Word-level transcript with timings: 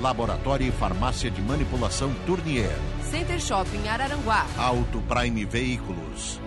Laboratório 0.00 0.66
e 0.66 0.72
Farmácia 0.72 1.30
de 1.30 1.40
Manipulação 1.40 2.12
Tournier. 2.26 2.76
Center 3.10 3.40
Shopping 3.40 3.88
Araranguá. 3.88 4.46
Auto 4.56 5.00
Prime 5.02 5.44
Veículos. 5.44 6.40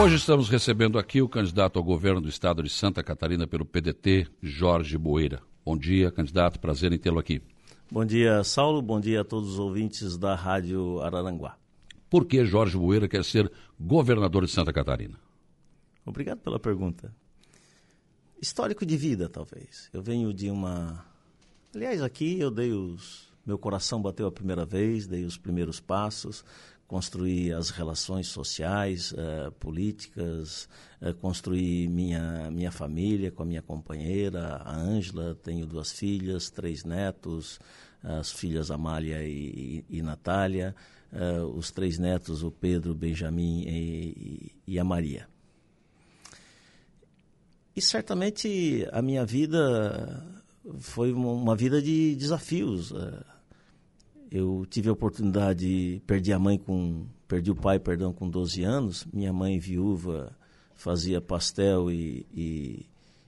Hoje 0.00 0.16
estamos 0.16 0.48
recebendo 0.48 0.98
aqui 0.98 1.20
o 1.20 1.28
candidato 1.28 1.78
ao 1.78 1.84
governo 1.84 2.20
do 2.20 2.28
estado 2.28 2.62
de 2.62 2.70
Santa 2.70 3.02
Catarina 3.02 3.46
pelo 3.46 3.64
PDT, 3.64 4.28
Jorge 4.42 4.96
Boeira. 4.96 5.40
Bom 5.64 5.76
dia, 5.76 6.10
candidato. 6.10 6.60
Prazer 6.60 6.92
em 6.92 6.98
tê-lo 6.98 7.18
aqui. 7.18 7.42
Bom 7.90 8.04
dia, 8.04 8.44
Saulo. 8.44 8.80
Bom 8.80 9.00
dia 9.00 9.22
a 9.22 9.24
todos 9.24 9.54
os 9.54 9.58
ouvintes 9.58 10.16
da 10.16 10.34
Rádio 10.34 11.00
Araranguá. 11.00 11.56
Por 12.08 12.26
que 12.26 12.44
Jorge 12.44 12.76
Boeira 12.76 13.08
quer 13.08 13.24
ser 13.24 13.50
governador 13.78 14.44
de 14.44 14.50
Santa 14.50 14.72
Catarina? 14.72 15.18
Obrigado 16.04 16.38
pela 16.38 16.58
pergunta. 16.58 17.14
Histórico 18.40 18.86
de 18.86 18.96
vida, 18.96 19.28
talvez. 19.28 19.90
Eu 19.92 20.00
venho 20.00 20.32
de 20.32 20.48
uma. 20.48 21.04
Aliás, 21.78 22.02
aqui 22.02 22.40
eu 22.40 22.50
dei 22.50 22.72
os. 22.72 23.28
Meu 23.46 23.56
coração 23.56 24.02
bateu 24.02 24.26
a 24.26 24.32
primeira 24.32 24.66
vez, 24.66 25.06
dei 25.06 25.22
os 25.22 25.38
primeiros 25.38 25.78
passos, 25.78 26.44
construir 26.88 27.52
as 27.52 27.70
relações 27.70 28.26
sociais, 28.26 29.12
uh, 29.12 29.52
políticas, 29.60 30.68
uh, 31.00 31.14
construir 31.14 31.88
minha, 31.88 32.50
minha 32.50 32.72
família 32.72 33.30
com 33.30 33.44
a 33.44 33.46
minha 33.46 33.62
companheira, 33.62 34.56
a 34.56 34.76
Ângela. 34.76 35.36
Tenho 35.36 35.64
duas 35.66 35.92
filhas, 35.92 36.50
três 36.50 36.82
netos, 36.82 37.60
as 38.02 38.32
filhas 38.32 38.72
Amália 38.72 39.22
e, 39.22 39.84
e, 39.88 39.98
e 39.98 40.02
Natália, 40.02 40.74
uh, 41.12 41.46
os 41.56 41.70
três 41.70 41.96
netos, 41.96 42.42
o 42.42 42.50
Pedro, 42.50 42.92
Benjamin 42.92 43.62
e, 43.68 44.52
e 44.66 44.80
a 44.80 44.84
Maria. 44.84 45.28
E 47.76 47.80
certamente 47.80 48.84
a 48.90 49.00
minha 49.00 49.24
vida 49.24 50.44
foi 50.78 51.12
uma 51.12 51.56
vida 51.56 51.80
de 51.80 52.14
desafios 52.16 52.92
eu 54.30 54.66
tive 54.68 54.88
a 54.88 54.92
oportunidade, 54.92 56.02
perdi 56.06 56.32
a 56.32 56.38
mãe 56.38 56.58
com, 56.58 57.06
perdi 57.26 57.50
o 57.50 57.54
pai, 57.54 57.78
perdão, 57.78 58.12
com 58.12 58.28
12 58.28 58.62
anos. 58.62 59.06
Minha 59.12 59.32
mãe 59.32 59.58
viúva 59.58 60.36
fazia 60.74 61.20
pastel 61.20 61.90
e, 61.90 62.26
e, 62.34 62.86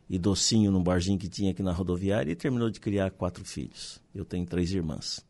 e 0.08 0.18
docinho 0.18 0.70
num 0.70 0.82
barzinho 0.82 1.18
que 1.18 1.28
tinha 1.28 1.52
aqui 1.52 1.62
na 1.62 1.72
rodoviária 1.72 2.30
e 2.30 2.36
terminou 2.36 2.70
de 2.70 2.78
criar 2.78 3.10
quatro 3.10 3.44
filhos. 3.44 4.00
Eu 4.14 4.24
tenho 4.24 4.44
três 4.46 4.72
irmãs. 4.72 5.24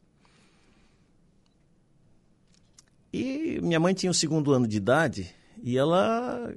E 3.12 3.60
minha 3.62 3.78
mãe 3.78 3.94
tinha 3.94 4.10
o 4.10 4.14
segundo 4.14 4.52
ano 4.52 4.66
de 4.66 4.76
idade 4.76 5.32
e 5.62 5.76
ela, 5.76 6.52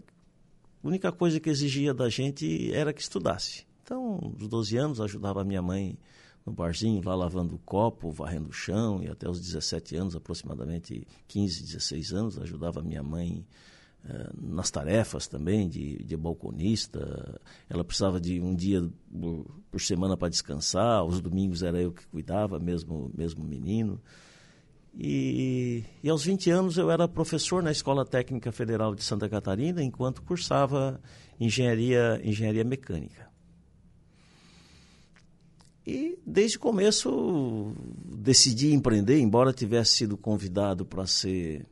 a 0.84 0.88
única 0.88 1.12
coisa 1.12 1.40
que 1.40 1.50
exigia 1.50 1.94
da 1.94 2.10
gente 2.10 2.74
era 2.74 2.94
que 2.94 3.02
estudasse. 3.02 3.66
Então, 3.84 4.34
aos 4.40 4.48
12 4.48 4.78
anos, 4.78 5.02
ajudava 5.02 5.42
a 5.42 5.44
minha 5.44 5.62
mãe 5.62 5.98
no 6.46 6.54
barzinho, 6.54 7.02
lá 7.04 7.16
lavando 7.16 7.56
o 7.56 7.60
copo, 7.60 8.12
varrendo 8.12 8.50
o 8.50 8.54
chão, 8.54 9.04
e 9.04 9.10
até 9.10 9.30
os 9.30 9.40
17 9.40 9.96
anos, 9.96 10.16
aproximadamente 10.16 11.06
15, 11.28 11.64
16 11.64 12.14
anos, 12.14 12.40
ajudava 12.40 12.82
minha 12.82 13.04
mãe 13.04 13.46
eh, 14.06 14.30
nas 14.42 14.72
tarefas 14.72 15.28
também, 15.28 15.68
de, 15.68 16.04
de 16.04 16.18
balconista. 16.18 17.40
Ela 17.70 17.84
precisava 17.84 18.20
de 18.20 18.40
um 18.42 18.56
dia 18.56 18.90
por, 19.12 19.46
por 19.72 19.82
semana 19.82 20.16
para 20.16 20.30
descansar, 20.30 21.04
os 21.04 21.20
domingos 21.22 21.62
era 21.62 21.82
eu 21.82 21.92
que 21.92 22.06
cuidava, 22.08 22.60
mesmo, 22.60 23.12
mesmo 23.14 23.44
menino. 23.44 24.02
E, 24.96 25.84
e, 26.04 26.10
aos 26.10 26.24
20 26.24 26.52
anos 26.52 26.78
eu 26.78 26.92
era 26.92 27.08
professor 27.08 27.64
na 27.64 27.72
Escola 27.72 28.06
Técnica 28.06 28.52
Federal 28.52 28.94
de 28.94 29.04
Santa 29.04 29.28
Catarina, 29.28 29.82
enquanto 29.82 30.22
cursava 30.22 31.02
engenharia, 31.40 32.22
engenharia 32.24 32.64
mecânica. 32.64 33.33
E 35.86 36.18
desde 36.26 36.58
o 36.58 36.60
começo 36.60 37.74
decidi 38.06 38.74
empreender, 38.74 39.20
embora 39.20 39.52
tivesse 39.52 39.98
sido 39.98 40.18
convidado 40.18 40.86
para 40.86 41.06
ser 41.06 41.66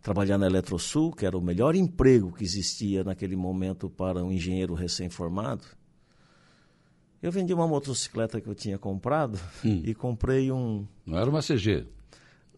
trabalhar 0.00 0.38
na 0.38 0.46
Eletrosul, 0.46 1.12
que 1.12 1.24
era 1.24 1.36
o 1.36 1.40
melhor 1.40 1.74
emprego 1.74 2.32
que 2.32 2.44
existia 2.44 3.04
naquele 3.04 3.36
momento 3.36 3.88
para 3.88 4.22
um 4.22 4.32
engenheiro 4.32 4.74
recém-formado. 4.74 5.64
Eu 7.22 7.30
vendi 7.30 7.54
uma 7.54 7.68
motocicleta 7.68 8.40
que 8.40 8.48
eu 8.48 8.54
tinha 8.54 8.78
comprado 8.78 9.38
hum. 9.64 9.80
e 9.84 9.94
comprei 9.94 10.50
um. 10.50 10.86
Não 11.06 11.18
era 11.18 11.30
uma 11.30 11.40
CG. 11.40 11.86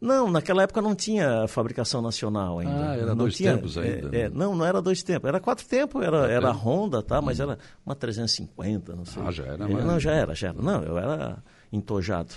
Não, 0.05 0.31
naquela 0.31 0.63
época 0.63 0.83
não 0.83 0.95
tinha 0.95 1.49
fabricação 1.49 2.03
nacional 2.03 2.59
ainda. 2.59 2.91
Ah, 2.91 2.95
era 2.95 3.07
não 3.07 3.17
dois 3.17 3.37
tinha, 3.37 3.55
tempos 3.55 3.79
ainda. 3.79 4.15
É, 4.15 4.21
é, 4.21 4.29
não, 4.29 4.55
não 4.55 4.63
era 4.63 4.83
dois 4.83 5.03
tempos. 5.03 5.27
Era 5.27 5.41
quatro 5.41 5.65
tempos, 5.67 6.03
era, 6.05 6.31
era 6.31 6.51
Honda, 6.51 7.03
tá? 7.03 7.23
Mas 7.23 7.41
hum. 7.41 7.45
era 7.45 7.59
uma 7.87 7.95
350, 7.95 8.95
não 8.95 9.07
sei. 9.07 9.23
Ah, 9.25 9.31
já 9.31 9.45
era. 9.45 9.65
É, 9.65 9.69
não, 9.69 9.99
já 9.99 10.13
era, 10.13 10.35
já 10.35 10.49
era. 10.49 10.61
Não, 10.61 10.83
eu 10.83 10.99
era 10.99 11.43
entojado. 11.73 12.35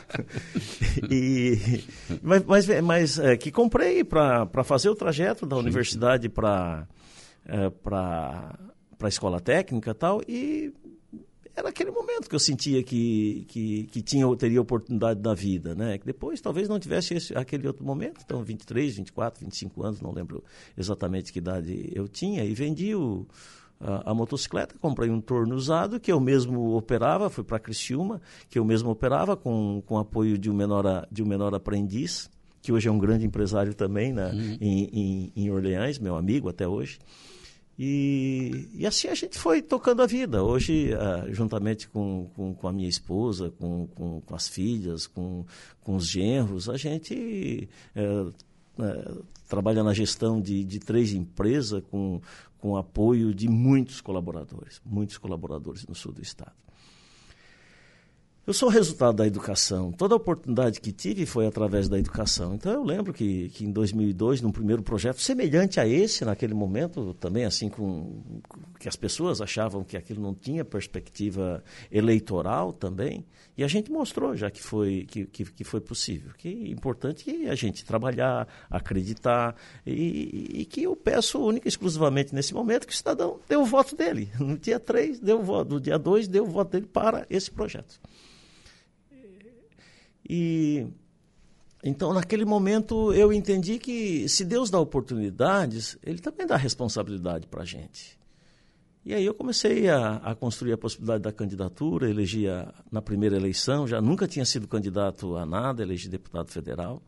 e, 1.10 1.84
mas 2.22 2.42
mas, 2.46 2.80
mas 2.80 3.18
é, 3.18 3.36
que 3.36 3.52
comprei 3.52 4.02
para 4.02 4.64
fazer 4.64 4.88
o 4.88 4.94
trajeto 4.94 5.44
da 5.44 5.56
sim, 5.56 5.62
universidade 5.62 6.30
para 6.30 6.88
é, 7.44 7.68
para 7.68 8.56
a 9.02 9.08
escola 9.08 9.40
técnica 9.40 9.90
e 9.90 9.94
tal, 9.94 10.22
e 10.26 10.72
era 11.54 11.68
aquele 11.68 11.90
momento 11.90 12.28
que 12.28 12.34
eu 12.34 12.38
sentia 12.38 12.82
que, 12.82 13.44
que, 13.48 13.84
que 13.84 14.02
tinha, 14.02 14.24
teria 14.36 14.60
oportunidade 14.60 15.20
da 15.20 15.34
vida, 15.34 15.74
né? 15.74 15.98
Que 15.98 16.06
depois 16.06 16.40
talvez 16.40 16.68
não 16.68 16.78
tivesse 16.78 17.14
esse, 17.14 17.36
aquele 17.36 17.66
outro 17.66 17.84
momento, 17.84 18.20
então 18.24 18.42
23, 18.42 18.96
24, 18.96 19.44
25 19.44 19.84
anos, 19.84 20.00
não 20.00 20.12
lembro 20.12 20.42
exatamente 20.76 21.32
que 21.32 21.38
idade 21.38 21.90
eu 21.94 22.08
tinha, 22.08 22.44
e 22.44 22.54
vendi 22.54 22.94
o, 22.94 23.26
a, 23.78 24.10
a, 24.10 24.14
motocicleta, 24.14 24.76
comprei 24.80 25.10
um 25.10 25.20
torno 25.20 25.54
usado 25.54 26.00
que 26.00 26.10
eu 26.10 26.20
mesmo 26.20 26.74
operava, 26.74 27.28
fui 27.28 27.44
para 27.44 27.58
Criciúma, 27.58 28.20
que 28.48 28.58
eu 28.58 28.64
mesmo 28.64 28.90
operava 28.90 29.36
com, 29.36 29.82
com 29.84 29.98
apoio 29.98 30.38
de 30.38 30.50
um 30.50 30.54
menor, 30.54 31.06
de 31.10 31.22
um 31.22 31.26
menor 31.26 31.54
aprendiz, 31.54 32.30
que 32.62 32.72
hoje 32.72 32.88
é 32.88 32.92
um 32.92 32.98
grande 32.98 33.26
empresário 33.26 33.74
também 33.74 34.12
né, 34.12 34.30
uhum. 34.32 34.58
em, 34.60 34.84
em, 34.92 35.32
em 35.36 35.50
Orleans, 35.50 35.98
meu 35.98 36.16
amigo 36.16 36.48
até 36.48 36.66
hoje. 36.66 36.98
E, 37.84 38.68
e, 38.74 38.86
assim 38.86 39.08
a 39.08 39.14
gente 39.14 39.36
foi 39.36 39.60
tocando 39.60 40.02
a 40.02 40.06
vida. 40.06 40.44
Hoje, 40.44 40.90
uh, 40.94 41.34
juntamente 41.34 41.88
com, 41.88 42.30
com, 42.32 42.54
com, 42.54 42.68
a 42.68 42.72
minha 42.72 42.88
esposa, 42.88 43.50
com, 43.58 43.88
com, 43.88 44.20
com, 44.20 44.34
as 44.36 44.46
filhas, 44.46 45.08
com, 45.08 45.44
com 45.80 45.96
os 45.96 46.08
genros, 46.08 46.68
a 46.68 46.76
gente 46.76 47.68
uh, 47.96 48.28
uh, 48.80 49.24
trabalha 49.48 49.82
na 49.82 49.92
gestão 49.92 50.40
de, 50.40 50.62
de 50.62 50.78
três 50.78 51.12
empresas 51.12 51.82
com, 51.90 52.20
com 52.56 52.76
apoio 52.76 53.34
de 53.34 53.48
muitos 53.48 54.00
colaboradores, 54.00 54.80
muitos 54.86 55.18
colaboradores 55.18 55.84
no 55.84 55.96
sul 55.96 56.12
do 56.12 56.22
estado. 56.22 56.61
Eu 58.44 58.52
sou 58.52 58.68
resultado 58.68 59.18
da 59.18 59.24
educação. 59.24 59.92
Toda 59.92 60.16
oportunidade 60.16 60.80
que 60.80 60.90
tive 60.90 61.24
foi 61.24 61.46
através 61.46 61.88
da 61.88 61.96
educação. 61.96 62.56
Então 62.56 62.72
eu 62.72 62.82
lembro 62.82 63.12
que, 63.12 63.50
que 63.50 63.64
em 63.64 63.70
2002, 63.70 64.40
num 64.40 64.50
primeiro 64.50 64.82
projeto 64.82 65.20
semelhante 65.20 65.78
a 65.78 65.86
esse, 65.86 66.24
naquele 66.24 66.52
momento, 66.52 67.14
também 67.20 67.44
assim 67.44 67.68
com 67.68 68.20
que 68.80 68.88
as 68.88 68.96
pessoas 68.96 69.40
achavam 69.40 69.84
que 69.84 69.96
aquilo 69.96 70.20
não 70.20 70.34
tinha 70.34 70.64
perspectiva 70.64 71.62
eleitoral 71.88 72.72
também, 72.72 73.24
e 73.56 73.62
a 73.62 73.68
gente 73.68 73.92
mostrou 73.92 74.36
já 74.36 74.50
que 74.50 74.60
foi 74.60 75.06
que, 75.08 75.24
que, 75.26 75.44
que 75.44 75.62
foi 75.62 75.80
possível. 75.80 76.32
Que 76.36 76.48
é 76.48 76.68
importante 76.72 77.22
que 77.22 77.48
a 77.48 77.54
gente 77.54 77.84
trabalhar, 77.84 78.48
acreditar 78.68 79.54
e, 79.86 80.62
e 80.62 80.64
que 80.64 80.82
eu 80.82 80.96
peço 80.96 81.38
única 81.38 81.68
e 81.68 81.70
exclusivamente 81.70 82.34
nesse 82.34 82.52
momento 82.52 82.88
que 82.88 82.92
o 82.92 82.96
cidadão 82.96 83.38
dê 83.48 83.54
o 83.54 83.64
voto 83.64 83.94
dele. 83.94 84.32
No 84.40 84.58
dia 84.58 84.80
3 84.80 85.20
deu 85.20 85.38
o 85.38 85.44
voto, 85.44 85.74
no 85.74 85.80
dia 85.80 85.96
2 85.96 86.26
deu 86.26 86.42
o 86.42 86.50
voto 86.50 86.72
dele 86.72 86.88
para 86.92 87.24
esse 87.30 87.48
projeto. 87.48 88.00
E 90.28 90.86
então, 91.84 92.12
naquele 92.12 92.44
momento, 92.44 93.12
eu 93.12 93.32
entendi 93.32 93.78
que 93.78 94.28
se 94.28 94.44
Deus 94.44 94.70
dá 94.70 94.78
oportunidades, 94.78 95.98
Ele 96.02 96.20
também 96.20 96.46
dá 96.46 96.56
responsabilidade 96.56 97.48
para 97.48 97.62
a 97.62 97.66
gente. 97.66 98.18
E 99.04 99.12
aí 99.12 99.24
eu 99.24 99.34
comecei 99.34 99.88
a, 99.88 100.16
a, 100.18 100.32
construir 100.32 100.72
a 100.74 100.78
possibilidade 100.78 101.24
da 101.24 101.32
candidatura, 101.32 102.08
elegi 102.08 102.48
a, 102.48 102.72
na 102.90 103.02
primeira 103.02 103.36
eleição, 103.36 103.84
já 103.86 104.00
nunca 104.00 104.28
tinha 104.28 104.44
sido 104.44 104.68
candidato 104.68 105.36
a 105.36 105.44
nada, 105.44 105.82
elegi 105.82 106.08
deputado 106.08 106.52
federal. 106.52 107.02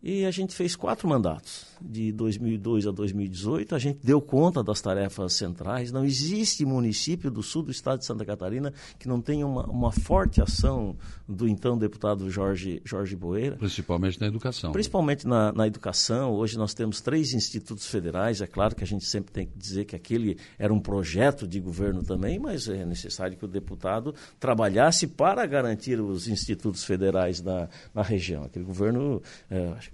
E 0.00 0.24
a 0.24 0.30
gente 0.30 0.54
fez 0.54 0.76
quatro 0.76 1.08
mandatos, 1.08 1.66
de 1.80 2.12
2002 2.12 2.86
a 2.86 2.92
2018. 2.92 3.74
A 3.74 3.78
gente 3.80 3.98
deu 4.02 4.20
conta 4.20 4.62
das 4.62 4.80
tarefas 4.80 5.32
centrais. 5.32 5.90
Não 5.90 6.04
existe 6.04 6.64
município 6.64 7.30
do 7.30 7.42
sul 7.42 7.64
do 7.64 7.72
estado 7.72 7.98
de 7.98 8.06
Santa 8.06 8.24
Catarina 8.24 8.72
que 8.96 9.08
não 9.08 9.20
tenha 9.20 9.44
uma, 9.44 9.66
uma 9.66 9.90
forte 9.90 10.40
ação 10.40 10.96
do 11.26 11.48
então 11.48 11.76
deputado 11.76 12.30
Jorge, 12.30 12.80
Jorge 12.84 13.16
Boeira. 13.16 13.56
Principalmente 13.56 14.20
na 14.20 14.28
educação. 14.28 14.70
Principalmente 14.70 15.26
na, 15.26 15.52
na 15.52 15.66
educação. 15.66 16.32
Hoje 16.32 16.56
nós 16.56 16.74
temos 16.74 17.00
três 17.00 17.32
institutos 17.32 17.86
federais. 17.86 18.40
É 18.40 18.46
claro 18.46 18.76
que 18.76 18.84
a 18.84 18.86
gente 18.86 19.04
sempre 19.04 19.32
tem 19.32 19.46
que 19.46 19.58
dizer 19.58 19.84
que 19.84 19.96
aquele 19.96 20.38
era 20.56 20.72
um 20.72 20.80
projeto 20.80 21.46
de 21.46 21.58
governo 21.58 22.04
também, 22.04 22.38
mas 22.38 22.68
é 22.68 22.86
necessário 22.86 23.36
que 23.36 23.44
o 23.44 23.48
deputado 23.48 24.14
trabalhasse 24.38 25.08
para 25.08 25.44
garantir 25.44 26.00
os 26.00 26.28
institutos 26.28 26.84
federais 26.84 27.42
na, 27.42 27.68
na 27.92 28.02
região. 28.02 28.44
Aquele 28.44 28.64
governo. 28.64 29.20
É, 29.50 29.87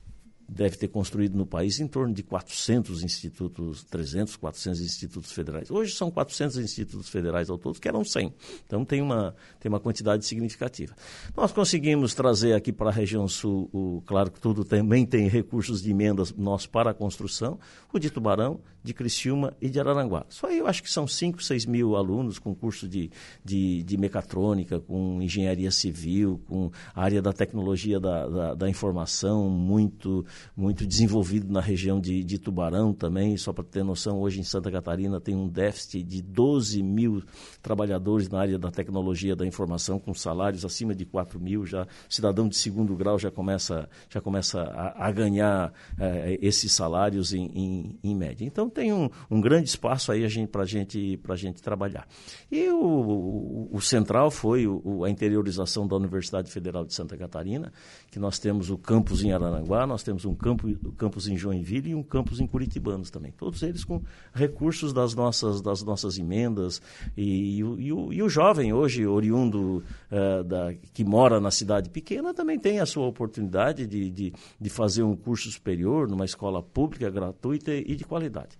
deve 0.48 0.76
ter 0.76 0.88
construído 0.88 1.36
no 1.36 1.46
país 1.46 1.80
em 1.80 1.86
torno 1.86 2.12
de 2.12 2.22
400 2.22 3.02
institutos, 3.02 3.84
300, 3.84 4.36
400 4.36 4.80
institutos 4.80 5.32
federais. 5.32 5.70
Hoje 5.70 5.94
são 5.94 6.10
400 6.10 6.58
institutos 6.58 7.08
federais 7.08 7.50
ao 7.50 7.58
todo, 7.58 7.80
que 7.80 7.88
eram 7.88 8.04
100. 8.04 8.32
Então 8.66 8.84
tem 8.84 9.00
uma, 9.00 9.34
tem 9.58 9.68
uma 9.68 9.80
quantidade 9.80 10.24
significativa. 10.24 10.94
Nós 11.36 11.52
conseguimos 11.52 12.14
trazer 12.14 12.54
aqui 12.54 12.72
para 12.72 12.90
a 12.90 12.92
região 12.92 13.26
sul, 13.26 13.68
o, 13.72 14.02
claro 14.06 14.30
que 14.30 14.40
tudo 14.40 14.64
também 14.64 15.06
tem 15.06 15.28
recursos 15.28 15.82
de 15.82 15.90
emendas 15.90 16.32
nossos 16.32 16.66
para 16.66 16.90
a 16.90 16.94
construção, 16.94 17.58
o 17.92 17.98
de 17.98 18.10
Tubarão, 18.10 18.60
de 18.84 18.92
Criciúma 18.92 19.56
e 19.60 19.70
de 19.70 19.80
Araranguá. 19.80 20.26
Só 20.28 20.50
eu 20.50 20.66
acho 20.66 20.82
que 20.82 20.90
são 20.90 21.06
5, 21.06 21.42
6 21.42 21.64
mil 21.64 21.96
alunos 21.96 22.38
com 22.38 22.54
curso 22.54 22.86
de, 22.86 23.10
de, 23.42 23.82
de 23.82 23.96
mecatrônica, 23.96 24.78
com 24.78 25.22
engenharia 25.22 25.70
civil, 25.70 26.38
com 26.46 26.70
área 26.94 27.22
da 27.22 27.32
tecnologia 27.32 27.98
da, 27.98 28.28
da, 28.28 28.54
da 28.54 28.68
informação 28.68 29.48
muito 29.48 30.26
muito 30.54 30.86
desenvolvido 30.86 31.50
na 31.50 31.60
região 31.60 31.98
de, 31.98 32.22
de 32.22 32.38
Tubarão 32.38 32.92
também. 32.92 33.36
Só 33.38 33.52
para 33.52 33.64
ter 33.64 33.82
noção, 33.82 34.20
hoje 34.20 34.40
em 34.40 34.44
Santa 34.44 34.70
Catarina 34.70 35.18
tem 35.18 35.34
um 35.34 35.48
déficit 35.48 36.02
de 36.02 36.20
12 36.20 36.82
mil 36.82 37.22
trabalhadores 37.62 38.28
na 38.28 38.40
área 38.40 38.58
da 38.58 38.70
tecnologia 38.70 39.34
da 39.34 39.46
informação, 39.46 39.98
com 39.98 40.12
salários 40.12 40.64
acima 40.64 40.94
de 40.94 41.06
4 41.06 41.40
mil. 41.40 41.64
Já, 41.64 41.86
cidadão 42.08 42.48
de 42.48 42.56
segundo 42.56 42.94
grau 42.94 43.18
já 43.18 43.30
começa, 43.30 43.88
já 44.10 44.20
começa 44.20 44.60
a, 44.60 45.06
a 45.06 45.10
ganhar 45.10 45.72
é, 45.98 46.38
esses 46.42 46.72
salários 46.72 47.32
em, 47.32 47.46
em, 47.54 47.98
em, 48.02 48.14
média. 48.14 48.44
Então 48.44 48.68
tem 48.74 48.92
um, 48.92 49.08
um 49.30 49.40
grande 49.40 49.68
espaço 49.68 50.12
aí 50.12 50.24
para 50.46 50.64
gente, 50.64 51.18
a 51.26 51.36
gente 51.36 51.62
trabalhar. 51.62 52.06
E 52.50 52.68
o, 52.68 52.82
o, 52.84 53.68
o 53.72 53.80
central 53.80 54.30
foi 54.30 54.66
o, 54.66 55.04
a 55.04 55.10
interiorização 55.10 55.86
da 55.86 55.96
Universidade 55.96 56.50
Federal 56.50 56.84
de 56.84 56.92
Santa 56.92 57.16
Catarina, 57.16 57.72
que 58.10 58.18
nós 58.18 58.38
temos 58.38 58.70
o 58.70 58.76
campus 58.76 59.22
em 59.22 59.32
Araranguá, 59.32 59.86
nós 59.86 60.02
temos 60.02 60.24
um 60.24 60.34
campo, 60.34 60.68
campus 60.96 61.28
em 61.28 61.36
Joinville 61.36 61.90
e 61.90 61.94
um 61.94 62.02
campus 62.02 62.40
em 62.40 62.46
Curitibanos 62.46 63.10
também. 63.10 63.32
Todos 63.32 63.62
eles 63.62 63.84
com 63.84 64.02
recursos 64.34 64.92
das 64.92 65.14
nossas, 65.14 65.62
das 65.62 65.82
nossas 65.82 66.18
emendas. 66.18 66.82
E, 67.16 67.24
e, 67.24 67.58
e, 67.58 67.92
o, 67.92 68.12
e 68.12 68.22
o, 68.22 68.28
jovem 68.28 68.72
hoje, 68.72 69.06
oriundo 69.06 69.82
uh, 70.10 70.44
da, 70.44 70.74
que 70.92 71.04
mora 71.04 71.40
na 71.40 71.50
cidade 71.50 71.88
pequena, 71.90 72.34
também 72.34 72.58
tem 72.58 72.80
a 72.80 72.86
sua 72.86 73.06
oportunidade 73.06 73.86
de, 73.86 74.10
de, 74.10 74.32
de 74.60 74.70
fazer 74.70 75.02
um 75.02 75.14
curso 75.14 75.50
superior 75.50 76.08
numa 76.08 76.24
escola 76.24 76.62
pública, 76.62 77.10
gratuita 77.10 77.72
e 77.72 77.94
de 77.94 78.04
qualidade. 78.04 78.56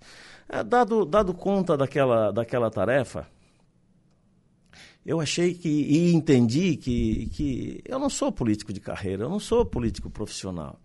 Uh, 0.49 0.63
dado, 0.63 1.05
dado 1.05 1.33
conta 1.33 1.75
daquela, 1.75 2.31
daquela 2.31 2.69
tarefa, 2.69 3.27
eu 5.05 5.19
achei 5.19 5.53
que 5.53 5.69
e 5.69 6.13
entendi 6.13 6.75
que, 6.77 7.27
que 7.27 7.81
eu 7.85 7.99
não 7.99 8.09
sou 8.09 8.31
político 8.31 8.73
de 8.73 8.79
carreira, 8.79 9.23
eu 9.23 9.29
não 9.29 9.39
sou 9.39 9.65
político 9.65 10.09
profissional. 10.09 10.79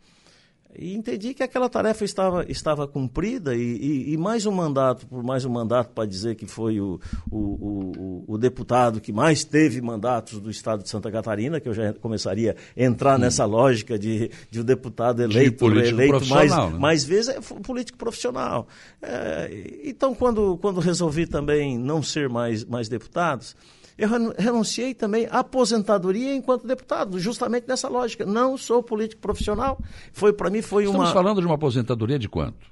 E 0.78 0.94
entendi 0.94 1.34
que 1.34 1.42
aquela 1.42 1.68
tarefa 1.68 2.04
estava, 2.04 2.44
estava 2.48 2.86
cumprida 2.86 3.54
e, 3.54 3.60
e, 3.60 4.12
e 4.12 4.16
mais 4.16 4.46
um 4.46 4.52
mandato, 4.52 5.06
por 5.06 5.22
mais 5.22 5.44
um 5.44 5.50
mandato 5.50 5.90
para 5.92 6.06
dizer 6.06 6.36
que 6.36 6.46
foi 6.46 6.80
o, 6.80 7.00
o, 7.30 7.38
o, 7.38 8.24
o, 8.28 8.38
deputado 8.38 9.00
que 9.00 9.12
mais 9.12 9.42
teve 9.42 9.80
mandatos 9.80 10.40
do 10.40 10.50
estado 10.50 10.82
de 10.82 10.88
Santa 10.88 11.10
Catarina, 11.10 11.60
que 11.60 11.68
eu 11.68 11.74
já 11.74 11.92
começaria 11.94 12.56
a 12.76 12.82
entrar 12.82 13.16
hum. 13.16 13.22
nessa 13.22 13.44
lógica 13.44 13.98
de, 13.98 14.30
de 14.50 14.60
o 14.60 14.64
deputado 14.64 15.22
eleito, 15.22 15.66
eleito 15.66 16.26
mais, 16.26 16.56
né? 16.56 16.78
mais 16.78 17.04
vezes, 17.04 17.28
é 17.28 17.40
político 17.40 17.98
profissional. 17.98 18.68
É, 19.02 19.80
então, 19.84 20.14
quando, 20.14 20.56
quando 20.58 20.80
resolvi 20.80 21.26
também 21.26 21.78
não 21.78 22.02
ser 22.02 22.28
mais, 22.28 22.64
mais 22.64 22.88
deputados, 22.88 23.56
eu 24.00 24.08
renunciei 24.38 24.94
também 24.94 25.26
à 25.26 25.40
aposentadoria 25.40 26.34
enquanto 26.34 26.66
deputado, 26.66 27.18
justamente 27.18 27.68
nessa 27.68 27.86
lógica. 27.86 28.24
Não 28.24 28.56
sou 28.56 28.82
político 28.82 29.20
profissional. 29.20 29.78
Foi 30.12 30.32
para 30.32 30.48
mim 30.48 30.62
foi 30.62 30.84
Estamos 30.84 31.08
uma. 31.08 31.12
falando 31.12 31.40
de 31.40 31.46
uma 31.46 31.56
aposentadoria 31.56 32.18
de 32.18 32.28
quanto? 32.28 32.66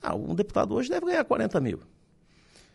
Ah, 0.00 0.14
um 0.14 0.32
deputado 0.34 0.74
hoje 0.74 0.88
deve 0.88 1.06
ganhar 1.06 1.24
40 1.24 1.60
mil. 1.60 1.80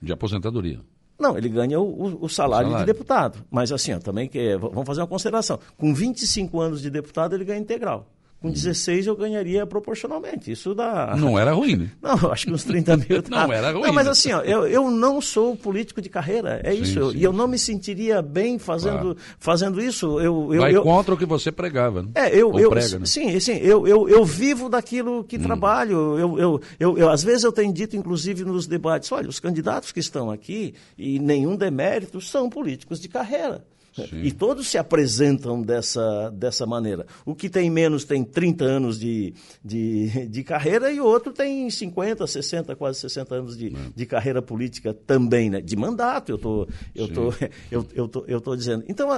De 0.02 0.12
aposentadoria? 0.12 0.82
Não, 1.18 1.38
ele 1.38 1.48
ganha 1.48 1.80
o, 1.80 1.86
o, 1.86 2.26
o, 2.26 2.30
salário, 2.30 2.68
salário, 2.68 2.78
de 2.80 2.86
deputado. 2.86 3.46
Mas 3.50 3.72
assim, 3.72 3.94
ó, 3.94 4.00
também 4.00 4.28
que 4.28 4.58
vamos 4.58 4.86
fazer 4.86 5.00
uma 5.00 5.08
consideração. 5.08 5.58
Com 5.78 5.94
25 5.94 6.60
anos 6.60 6.82
de 6.82 6.90
deputado, 6.90 7.34
ele 7.34 7.46
ganha 7.46 7.60
integral. 7.60 8.06
Com 8.46 8.52
16 8.52 9.08
eu 9.08 9.16
ganharia 9.16 9.66
proporcionalmente. 9.66 10.52
Isso 10.52 10.76
dá. 10.76 11.16
Não 11.18 11.38
era 11.38 11.52
ruim, 11.54 11.78
né? 11.78 11.90
Não, 12.00 12.32
acho 12.32 12.46
que 12.46 12.54
uns 12.54 12.64
30 12.64 12.98
mil. 13.10 13.24
Tá... 13.24 13.48
não 13.48 13.52
era 13.52 13.72
ruim. 13.72 13.82
Não, 13.82 13.92
mas 13.92 14.06
né? 14.06 14.12
assim, 14.12 14.32
ó, 14.34 14.42
eu, 14.42 14.68
eu 14.68 14.92
não 14.92 15.20
sou 15.20 15.56
político 15.56 16.00
de 16.00 16.10
carreira. 16.10 16.62
É 16.64 16.72
isso. 16.72 16.94
Sim, 16.94 17.00
eu, 17.00 17.12
sim. 17.12 17.18
E 17.18 17.24
eu 17.24 17.34
não 17.34 17.48
me 17.48 17.58
sentiria 17.58 18.22
bem 18.22 18.60
fazendo, 18.60 19.00
claro. 19.00 19.18
fazendo 19.40 19.82
isso. 19.82 20.20
Eu, 20.20 20.54
eu, 20.54 20.62
Vai 20.62 20.76
eu, 20.76 20.84
contra 20.84 21.16
o 21.16 21.18
que 21.18 21.26
você 21.26 21.52
pregava, 21.52 22.04
né? 22.04 22.10
É, 22.14 22.30
eu. 22.30 22.54
eu 22.60 22.70
prega, 22.70 23.00
né? 23.00 23.06
Sim, 23.08 23.40
sim. 23.40 23.58
Eu, 23.58 23.88
eu, 23.88 24.08
eu 24.08 24.24
vivo 24.24 24.70
daquilo 24.70 25.24
que 25.24 25.38
hum. 25.38 25.42
trabalho. 25.42 26.20
Eu, 26.20 26.38
eu, 26.38 26.62
eu, 26.80 26.98
eu, 27.00 27.10
às 27.10 27.24
vezes 27.24 27.44
eu 27.44 27.52
tenho 27.52 27.74
dito, 27.74 27.98
inclusive, 27.98 28.46
nos 28.46 28.68
debates: 28.68 29.12
olha, 29.12 29.28
os 29.28 29.40
candidatos 29.40 29.92
que 29.92 30.00
estão 30.00 30.30
aqui, 30.30 30.76
e 30.96 31.18
nenhum 31.18 31.56
demérito, 31.56 32.22
são 32.22 32.48
políticos 32.48 33.00
de 33.00 33.10
carreira. 33.10 33.66
Sim. 33.96 34.24
E 34.24 34.32
todos 34.32 34.68
se 34.68 34.78
apresentam 34.78 35.62
dessa, 35.62 36.30
dessa 36.32 36.66
maneira. 36.66 37.06
O 37.26 37.34
que 37.34 37.50
tem 37.50 37.70
menos 37.70 38.04
tem 38.04 38.26
30 38.26 38.66
anos 38.66 39.00
de, 39.00 39.34
de, 39.64 40.28
de 40.28 40.44
carreira 40.44 40.92
e 40.92 41.00
o 41.00 41.06
outro 41.06 41.32
tem 41.32 41.70
50, 41.70 42.28
60, 42.28 42.76
quase 42.76 43.00
60 43.00 43.36
anos 43.36 43.58
de, 43.58 43.68
é. 43.68 43.80
de 43.96 44.06
carreira 44.06 44.42
política 44.42 44.94
também, 44.94 45.50
né? 45.50 45.62
de 45.62 45.76
mandato, 45.78 46.30
eu 46.30 46.38
tô, 46.38 46.68
eu 46.94 47.08
tô, 47.08 47.34
eu, 47.72 47.88
eu, 47.94 48.08
tô, 48.08 48.26
eu 48.28 48.42
tô 48.42 48.56
dizendo. 48.56 48.84
Então, 48.90 49.10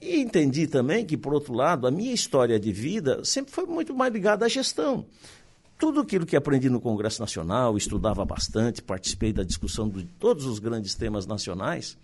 e 0.00 0.20
entendi 0.20 0.66
também 0.66 1.06
que, 1.06 1.16
por 1.16 1.32
outro 1.32 1.54
lado, 1.54 1.86
a 1.86 1.90
minha 1.90 2.12
história 2.12 2.60
de 2.60 2.70
vida 2.70 3.24
sempre 3.24 3.52
foi 3.52 3.64
muito 3.64 3.94
mais 3.94 4.12
ligada 4.12 4.44
à 4.44 4.48
gestão 4.48 5.06
tudo 5.78 6.00
aquilo 6.00 6.26
que 6.26 6.34
aprendi 6.34 6.68
no 6.68 6.80
Congresso 6.80 7.20
Nacional, 7.20 7.76
estudava 7.76 8.24
bastante, 8.24 8.82
participei 8.82 9.32
da 9.32 9.44
discussão 9.44 9.88
de 9.88 10.02
todos 10.18 10.44
os 10.44 10.58
grandes 10.58 10.96
temas 10.96 11.24
nacionais, 11.24 11.96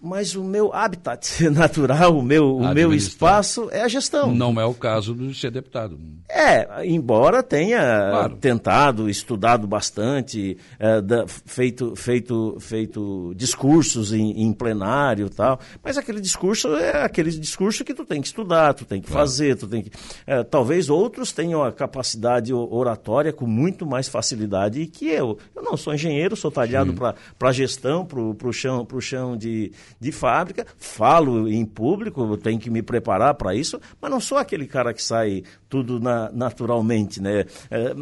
mas 0.00 0.34
o 0.34 0.44
meu 0.44 0.72
habitat 0.72 1.48
natural, 1.50 2.16
o 2.18 2.22
meu, 2.22 2.56
o 2.56 2.74
meu 2.74 2.94
espaço 2.94 3.68
é 3.70 3.82
a 3.82 3.88
gestão. 3.88 4.34
Não 4.34 4.60
é 4.60 4.64
o 4.64 4.74
caso 4.74 5.14
de 5.14 5.34
ser 5.34 5.50
deputado. 5.50 5.98
É, 6.28 6.86
embora 6.86 7.42
tenha 7.42 7.78
claro. 7.78 8.36
tentado, 8.36 9.08
estudado 9.08 9.66
bastante, 9.66 10.56
é, 10.78 11.00
da, 11.00 11.26
feito, 11.26 11.94
feito, 11.94 12.56
feito 12.60 13.32
discursos 13.36 14.12
em, 14.12 14.42
em 14.42 14.52
plenário 14.52 15.26
e 15.26 15.30
tal, 15.30 15.60
mas 15.82 15.98
aquele 15.98 16.20
discurso 16.20 16.74
é 16.76 17.04
aquele 17.04 17.30
discurso 17.30 17.84
que 17.84 17.94
tu 17.94 18.04
tem 18.04 18.20
que 18.20 18.26
estudar, 18.26 18.74
tu 18.74 18.84
tem 18.84 19.00
que 19.00 19.08
claro. 19.08 19.26
fazer, 19.26 19.56
tu 19.56 19.66
tem 19.66 19.82
que... 19.82 19.90
É, 20.26 20.42
talvez 20.42 20.88
outros 20.88 21.32
tenham 21.32 21.62
a 21.62 21.72
capacidade 21.72 22.52
oratória 22.52 23.32
com 23.32 23.46
muito 23.46 23.86
mais 23.86 24.08
facilidade 24.08 24.86
que 24.86 25.06
eu. 25.06 25.38
Eu 25.54 25.62
não 25.62 25.76
sou 25.76 25.92
engenheiro, 25.92 26.36
sou 26.36 26.50
talhado 26.50 26.94
para 27.38 27.52
gestão, 27.52 28.04
para 28.04 28.18
o 28.20 28.52
chão, 28.52 28.86
chão 29.00 29.36
de 29.36 29.61
de, 30.00 30.12
fábrica, 30.12 30.66
falo 30.76 31.48
em 31.48 31.64
público, 31.64 32.36
tenho 32.36 32.58
que 32.58 32.70
me 32.70 32.82
preparar 32.82 33.34
para 33.34 33.54
isso, 33.54 33.80
mas 34.00 34.10
não 34.10 34.20
sou 34.20 34.38
aquele 34.38 34.66
cara 34.66 34.92
que 34.94 35.02
sai 35.02 35.42
tudo 35.68 36.00
na, 36.00 36.30
naturalmente. 36.32 37.20
Né? 37.20 37.44
É, 37.70 37.94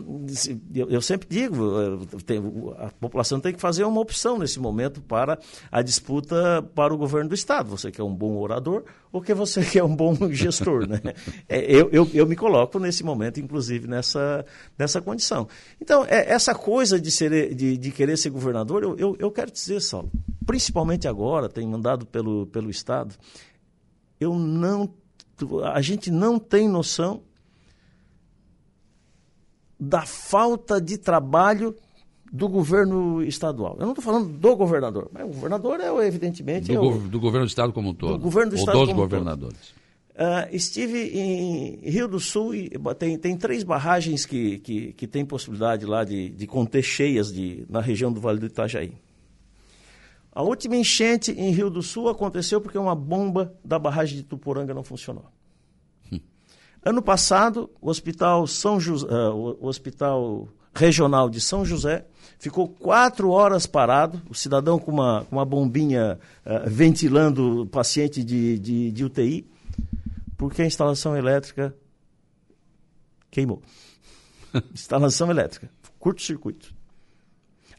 eu, 0.74 0.90
eu, 0.90 1.02
sempre 1.02 1.28
digo, 1.28 1.72
é, 1.80 2.84
a 2.84 2.90
população 3.00 3.40
tem 3.40 3.52
que 3.52 3.60
fazer 3.60 3.84
uma 3.84 4.00
opção 4.00 4.38
nesse 4.38 4.58
momento 4.58 5.00
para 5.00 5.38
a 5.70 5.82
disputa 5.82 6.62
para 6.74 6.92
o 6.92 6.98
governo 6.98 7.28
do 7.28 7.34
Estado. 7.34 7.70
Você 7.70 7.90
quer 7.90 8.02
um 8.02 8.14
bom 8.14 8.36
orador 8.36 8.84
ou 9.12 9.20
que 9.20 9.34
você 9.34 9.62
quer 9.64 9.82
um 9.82 9.94
bom 9.94 10.16
gestor. 10.32 10.86
Né? 10.86 11.00
É, 11.48 11.60
eu, 11.64 11.88
eu, 11.92 12.08
eu, 12.12 12.26
me 12.26 12.36
coloco 12.36 12.78
nesse 12.78 13.04
momento, 13.04 13.40
inclusive, 13.40 13.86
nessa, 13.86 14.44
nessa 14.78 15.00
condição. 15.00 15.48
Então, 15.80 16.04
é, 16.04 16.32
essa 16.32 16.54
coisa 16.54 17.00
de, 17.00 17.10
ser, 17.10 17.54
de, 17.54 17.76
de 17.76 17.90
querer 17.90 18.16
ser 18.16 18.30
governador, 18.30 18.82
eu, 18.82 18.96
eu, 18.96 19.16
eu 19.18 19.30
quero 19.30 19.50
dizer, 19.50 19.80
Saulo, 19.80 20.10
principalmente 20.50 21.06
agora, 21.06 21.48
tem 21.48 21.64
mandado 21.64 22.04
pelo, 22.04 22.44
pelo 22.48 22.68
Estado, 22.68 23.14
eu 24.18 24.34
não, 24.34 24.92
a 25.72 25.80
gente 25.80 26.10
não 26.10 26.40
tem 26.40 26.68
noção 26.68 27.22
da 29.78 30.02
falta 30.02 30.80
de 30.80 30.98
trabalho 30.98 31.72
do 32.32 32.48
governo 32.48 33.22
estadual. 33.22 33.76
Eu 33.78 33.84
não 33.84 33.92
estou 33.92 34.02
falando 34.02 34.28
do 34.28 34.56
governador, 34.56 35.08
mas 35.12 35.22
o 35.22 35.28
governador 35.28 35.78
é, 35.78 36.06
evidentemente... 36.08 36.66
Do, 36.66 36.74
é 36.74 36.80
o, 36.80 36.98
do, 36.98 37.20
governo 37.20 37.46
do 37.46 37.50
estado 37.50 37.72
como 37.72 37.90
um 37.90 37.94
todo. 37.94 38.14
Do 38.14 38.18
governo 38.18 38.50
do 38.50 38.54
ou 38.56 38.58
estado 38.58 38.86
dos 38.86 38.92
governadores. 38.92 39.70
Uh, 40.16 40.50
estive 40.50 41.16
em 41.16 41.76
Rio 41.88 42.08
do 42.08 42.18
Sul 42.18 42.56
e 42.56 42.72
tem, 42.98 43.16
tem 43.16 43.36
três 43.36 43.62
barragens 43.62 44.26
que, 44.26 44.58
que, 44.58 44.92
que 44.94 45.06
tem 45.06 45.24
possibilidade 45.24 45.86
lá 45.86 46.02
de, 46.02 46.28
de 46.28 46.46
conter 46.48 46.82
cheias 46.82 47.32
de, 47.32 47.64
na 47.70 47.80
região 47.80 48.12
do 48.12 48.20
Vale 48.20 48.40
do 48.40 48.46
Itajaí. 48.46 48.94
A 50.32 50.42
última 50.42 50.76
enchente 50.76 51.32
em 51.32 51.50
Rio 51.50 51.68
do 51.68 51.82
Sul 51.82 52.08
aconteceu 52.08 52.60
porque 52.60 52.78
uma 52.78 52.94
bomba 52.94 53.54
da 53.64 53.78
barragem 53.78 54.16
de 54.16 54.22
Tuporanga 54.22 54.72
não 54.72 54.84
funcionou. 54.84 55.26
Hum. 56.12 56.20
Ano 56.84 57.02
passado, 57.02 57.68
o 57.80 57.90
Hospital 57.90 58.46
São 58.46 58.78
José, 58.78 59.06
uh, 59.06 59.56
o 59.60 59.66
Hospital 59.66 60.48
Regional 60.72 61.28
de 61.28 61.40
São 61.40 61.64
José 61.64 62.06
ficou 62.38 62.68
quatro 62.68 63.30
horas 63.30 63.66
parado, 63.66 64.22
o 64.30 64.34
cidadão 64.34 64.78
com 64.78 64.92
uma, 64.92 65.26
uma 65.30 65.44
bombinha 65.44 66.18
uh, 66.46 66.68
ventilando 66.70 67.62
o 67.62 67.66
paciente 67.66 68.22
de, 68.22 68.58
de, 68.58 68.92
de 68.92 69.04
UTI 69.04 69.50
porque 70.40 70.62
a 70.62 70.66
instalação 70.66 71.14
elétrica 71.14 71.76
queimou. 73.30 73.60
instalação 74.72 75.30
elétrica, 75.30 75.70
curto-circuito. 75.98 76.74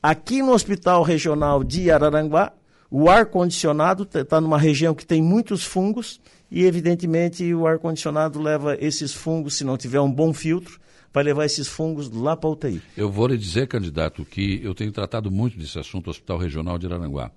Aqui 0.04 0.42
no 0.42 0.52
Hospital 0.54 1.04
Regional 1.04 1.64
de 1.64 1.92
Araranguá, 1.92 2.52
o 2.90 3.08
ar-condicionado 3.08 4.08
está 4.12 4.42
numa 4.42 4.58
região 4.58 4.96
que 4.96 5.06
tem 5.06 5.22
muitos 5.22 5.64
fungos 5.64 6.20
e, 6.50 6.64
evidentemente, 6.64 7.54
o 7.54 7.68
ar-condicionado 7.68 8.42
leva 8.42 8.76
esses 8.80 9.14
fungos, 9.14 9.54
se 9.54 9.64
não 9.64 9.78
tiver 9.78 10.02
um 10.02 10.12
bom 10.12 10.34
filtro, 10.34 10.80
vai 11.14 11.24
levar 11.24 11.46
esses 11.46 11.68
fungos 11.68 12.10
lá 12.10 12.36
para 12.36 12.50
a 12.50 12.54
UTI. 12.54 12.82
Eu 12.98 13.12
vou 13.12 13.28
lhe 13.28 13.38
dizer, 13.38 13.68
candidato, 13.68 14.26
que 14.26 14.60
eu 14.64 14.74
tenho 14.74 14.92
tratado 14.92 15.30
muito 15.30 15.56
desse 15.56 15.78
assunto 15.78 16.10
Hospital 16.10 16.40
Regional 16.40 16.80
de 16.80 16.88
Araranguá. 16.88 17.32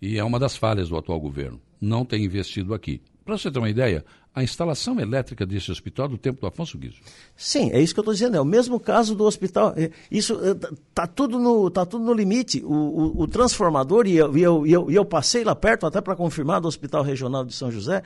E 0.00 0.18
é 0.18 0.24
uma 0.24 0.38
das 0.38 0.56
falhas 0.56 0.88
do 0.88 0.96
atual 0.96 1.20
governo. 1.20 1.60
Não 1.78 2.02
tem 2.02 2.24
investido 2.24 2.72
aqui. 2.72 3.02
Para 3.26 3.36
você 3.36 3.50
ter 3.50 3.58
uma 3.58 3.68
ideia, 3.68 4.04
a 4.32 4.40
instalação 4.40 5.00
elétrica 5.00 5.44
desse 5.44 5.72
hospital 5.72 6.06
do 6.06 6.16
tempo 6.16 6.40
do 6.40 6.46
Afonso 6.46 6.78
Guizo. 6.78 6.98
Sim, 7.36 7.72
é 7.72 7.80
isso 7.80 7.92
que 7.92 7.98
eu 7.98 8.02
estou 8.02 8.14
dizendo. 8.14 8.36
É 8.36 8.40
o 8.40 8.44
mesmo 8.44 8.78
caso 8.78 9.16
do 9.16 9.24
hospital. 9.24 9.74
É, 9.76 9.90
isso 10.08 10.38
está 10.88 11.02
eh, 11.02 11.06
tudo, 11.12 11.36
no, 11.36 11.68
tá 11.68 11.84
tudo 11.84 12.04
no 12.04 12.14
limite. 12.14 12.62
O, 12.64 12.72
o, 12.72 13.22
o 13.22 13.26
transformador, 13.26 14.06
e 14.06 14.16
eu, 14.16 14.38
e, 14.38 14.42
eu, 14.42 14.64
e, 14.64 14.72
eu, 14.72 14.90
e 14.92 14.94
eu 14.94 15.04
passei 15.04 15.42
lá 15.42 15.56
perto 15.56 15.86
até 15.86 16.00
para 16.00 16.14
confirmar 16.14 16.60
do 16.60 16.68
Hospital 16.68 17.02
Regional 17.02 17.44
de 17.44 17.52
São 17.52 17.68
José, 17.68 18.04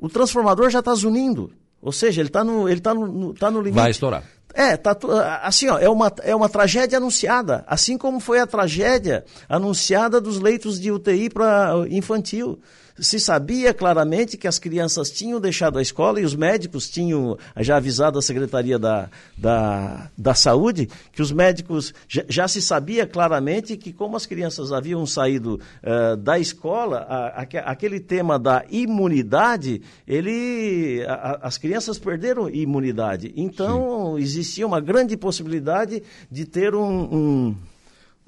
o 0.00 0.08
transformador 0.08 0.70
já 0.70 0.78
está 0.78 0.94
zunindo. 0.94 1.52
Ou 1.82 1.92
seja, 1.92 2.22
ele 2.22 2.30
está 2.30 2.42
no, 2.42 2.66
ele 2.66 2.80
tá 2.80 2.94
no, 2.94 3.06
no, 3.06 3.34
tá 3.34 3.50
no 3.50 3.60
limite. 3.60 3.82
Vai 3.82 3.90
estourar. 3.90 4.24
É, 4.54 4.76
tá, 4.78 4.96
assim, 5.42 5.68
ó, 5.68 5.78
é, 5.78 5.88
uma, 5.88 6.10
é 6.22 6.34
uma 6.34 6.48
tragédia 6.48 6.96
anunciada, 6.96 7.62
assim 7.66 7.98
como 7.98 8.20
foi 8.20 8.38
a 8.38 8.46
tragédia 8.46 9.24
anunciada 9.48 10.18
dos 10.20 10.38
leitos 10.38 10.80
de 10.80 10.90
UTI 10.90 11.28
para 11.28 11.74
infantil 11.90 12.58
se 13.02 13.18
sabia 13.18 13.74
claramente 13.74 14.36
que 14.36 14.46
as 14.46 14.60
crianças 14.60 15.10
tinham 15.10 15.40
deixado 15.40 15.76
a 15.76 15.82
escola 15.82 16.20
e 16.20 16.24
os 16.24 16.36
médicos 16.36 16.88
tinham 16.88 17.36
já 17.58 17.76
avisado 17.76 18.16
a 18.16 18.22
Secretaria 18.22 18.78
da, 18.78 19.10
da, 19.36 20.08
da 20.16 20.34
Saúde 20.34 20.88
que 21.10 21.20
os 21.20 21.32
médicos 21.32 21.92
já, 22.06 22.24
já 22.28 22.46
se 22.46 22.62
sabia 22.62 23.04
claramente 23.04 23.76
que 23.76 23.92
como 23.92 24.16
as 24.16 24.24
crianças 24.24 24.70
haviam 24.70 25.04
saído 25.04 25.60
uh, 25.82 26.16
da 26.16 26.38
escola, 26.38 26.98
a, 26.98 27.42
a, 27.42 27.42
aquele 27.72 27.98
tema 27.98 28.38
da 28.38 28.64
imunidade, 28.70 29.82
ele, 30.06 31.04
a, 31.08 31.40
as 31.42 31.58
crianças 31.58 31.98
perderam 31.98 32.48
imunidade. 32.48 33.32
Então 33.36 34.14
Sim. 34.16 34.22
existia 34.22 34.66
uma 34.66 34.80
grande 34.80 35.16
possibilidade 35.16 36.04
de 36.30 36.44
ter 36.44 36.72
um, 36.72 37.02
um, 37.02 37.56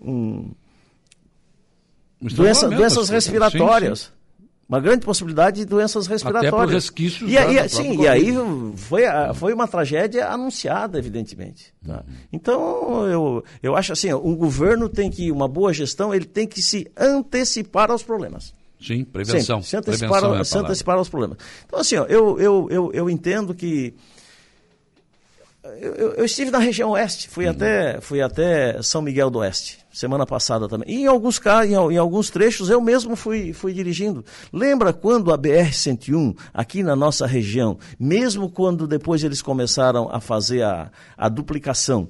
um 0.03 0.55
Doença, 2.21 2.71
doenças 2.71 3.11
respiratórias. 3.11 3.99
Sim, 3.99 4.07
sim 4.07 4.24
uma 4.69 4.81
grande 4.81 5.05
possibilidade 5.05 5.59
de 5.59 5.65
doenças 5.65 6.07
respiratórias. 6.07 6.53
Até 6.53 6.65
por 6.65 6.73
resquícios 6.73 7.31
e, 7.31 7.37
e, 7.37 7.69
sim, 7.69 8.03
e 8.03 8.09
aí 8.09 8.33
foi, 8.77 9.03
foi 9.35 9.53
uma 9.53 9.69
tragédia 9.69 10.29
anunciada, 10.29 10.99
evidentemente. 10.99 11.73
Tá? 11.87 12.05
Uhum. 12.07 12.15
Então, 12.33 13.07
eu, 13.07 13.45
eu 13.63 13.77
acho 13.77 13.93
assim, 13.93 14.13
um 14.13 14.35
governo 14.35 14.89
tem 14.89 15.11
que, 15.11 15.31
uma 15.31 15.47
boa 15.47 15.73
gestão, 15.73 16.15
ele 16.15 16.25
tem 16.25 16.47
que 16.47 16.63
se 16.63 16.91
antecipar 16.97 17.91
aos 17.91 18.03
problemas. 18.03 18.55
Sim, 18.81 19.05
prevenção. 19.05 19.63
Sempre, 19.63 19.69
se 19.69 19.77
antecipar, 19.77 20.21
prevenção 20.21 20.41
é 20.41 20.45
se 20.45 20.59
antecipar 20.59 20.97
aos 20.97 21.09
problemas. 21.09 21.39
Então, 21.67 21.79
assim, 21.79 21.97
ó, 21.97 22.05
eu, 22.05 22.39
eu, 22.39 22.69
eu, 22.71 22.91
eu 22.93 23.11
entendo 23.11 23.55
que 23.55 23.95
eu, 25.81 26.13
eu, 26.13 26.25
estive 26.27 26.51
na 26.51 26.59
região 26.59 26.91
oeste, 26.91 27.29
fui, 27.29 27.47
uhum. 27.47 27.53
até, 27.53 28.01
fui 28.01 28.21
até 28.21 28.83
São 28.83 29.01
Miguel 29.01 29.31
do 29.31 29.39
Oeste, 29.39 29.79
semana 29.91 30.27
passada 30.27 30.69
também. 30.69 30.89
E 30.91 31.03
em 31.03 31.07
alguns 31.07 31.39
casos, 31.39 31.71
em, 31.71 31.75
em, 31.75 31.97
alguns 31.97 32.29
trechos, 32.29 32.69
eu 32.69 32.83
mesmo 32.83 33.17
fui, 33.17 33.55
fui 33.55 33.73
dirigindo. 33.73 34.23
Lembra 34.53 34.93
quando 34.93 35.33
a 35.33 35.39
BR-101, 35.39 36.37
aqui 36.53 36.83
na 36.83 36.95
nossa 36.95 37.27
região, 37.27 37.79
mesmo 37.99 38.51
quando 38.51 38.87
depois 38.87 39.25
eles 39.25 39.41
começaram 39.41 40.09
a 40.13 40.21
fazer 40.21 40.63
a, 40.63 40.91
a 41.17 41.31
duplicação, 41.31 42.09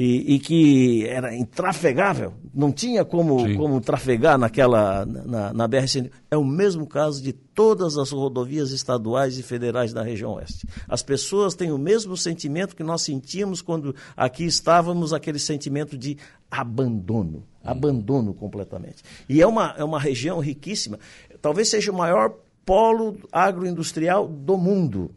e, 0.00 0.34
e, 0.34 0.38
que 0.38 1.04
era 1.08 1.34
intrafegável, 1.34 2.32
não 2.54 2.70
tinha 2.70 3.04
como, 3.04 3.56
como 3.56 3.80
trafegar 3.80 4.38
naquela, 4.38 5.04
na, 5.04 5.52
na 5.52 5.68
BR-101. 5.68 6.08
É 6.30 6.36
o 6.36 6.44
mesmo 6.44 6.86
caso 6.86 7.20
de 7.20 7.32
todas 7.32 7.98
as 7.98 8.12
rodovias 8.12 8.70
estaduais 8.70 9.40
e 9.40 9.42
federais 9.42 9.92
da 9.92 10.00
região 10.00 10.34
oeste. 10.34 10.68
As 10.86 11.02
pessoas 11.02 11.56
têm 11.56 11.72
o 11.72 11.78
mesmo 11.78 12.16
sentimento 12.16 12.76
que 12.76 12.84
nós 12.84 13.02
sentíamos 13.02 13.60
quando 13.60 13.92
aqui 14.16 14.44
estávamos, 14.44 15.12
aquele 15.12 15.40
sentimento 15.40 15.98
de 15.98 16.16
abandono, 16.48 17.42
abandono 17.64 18.32
completamente. 18.32 19.02
E 19.28 19.42
é 19.42 19.46
uma, 19.48 19.74
é 19.76 19.82
uma 19.82 19.98
região 19.98 20.38
riquíssima, 20.38 20.96
talvez 21.42 21.70
seja 21.70 21.90
o 21.90 21.96
maior 21.96 22.36
polo 22.64 23.18
agroindustrial 23.32 24.28
do 24.28 24.56
mundo. 24.56 25.10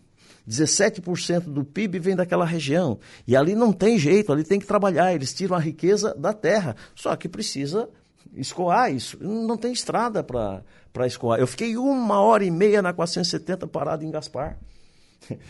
17% 0.51 1.45
do 1.45 1.63
PIB 1.63 1.97
vem 1.99 2.15
daquela 2.15 2.45
região. 2.45 2.99
E 3.25 3.35
ali 3.35 3.55
não 3.55 3.71
tem 3.71 3.97
jeito, 3.97 4.31
ali 4.31 4.43
tem 4.43 4.59
que 4.59 4.67
trabalhar, 4.67 5.13
eles 5.13 5.33
tiram 5.33 5.55
a 5.55 5.59
riqueza 5.59 6.13
da 6.13 6.33
terra. 6.33 6.75
Só 6.93 7.15
que 7.15 7.29
precisa 7.29 7.89
escoar 8.35 8.93
isso. 8.93 9.17
Não 9.21 9.57
tem 9.57 9.71
estrada 9.71 10.23
para 10.23 11.07
escoar. 11.07 11.39
Eu 11.39 11.47
fiquei 11.47 11.77
uma 11.77 12.19
hora 12.19 12.43
e 12.43 12.51
meia 12.51 12.81
na 12.81 12.93
470 12.93 13.65
parado 13.67 14.03
em 14.03 14.11
Gaspar. 14.11 14.57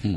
Hum. 0.04 0.16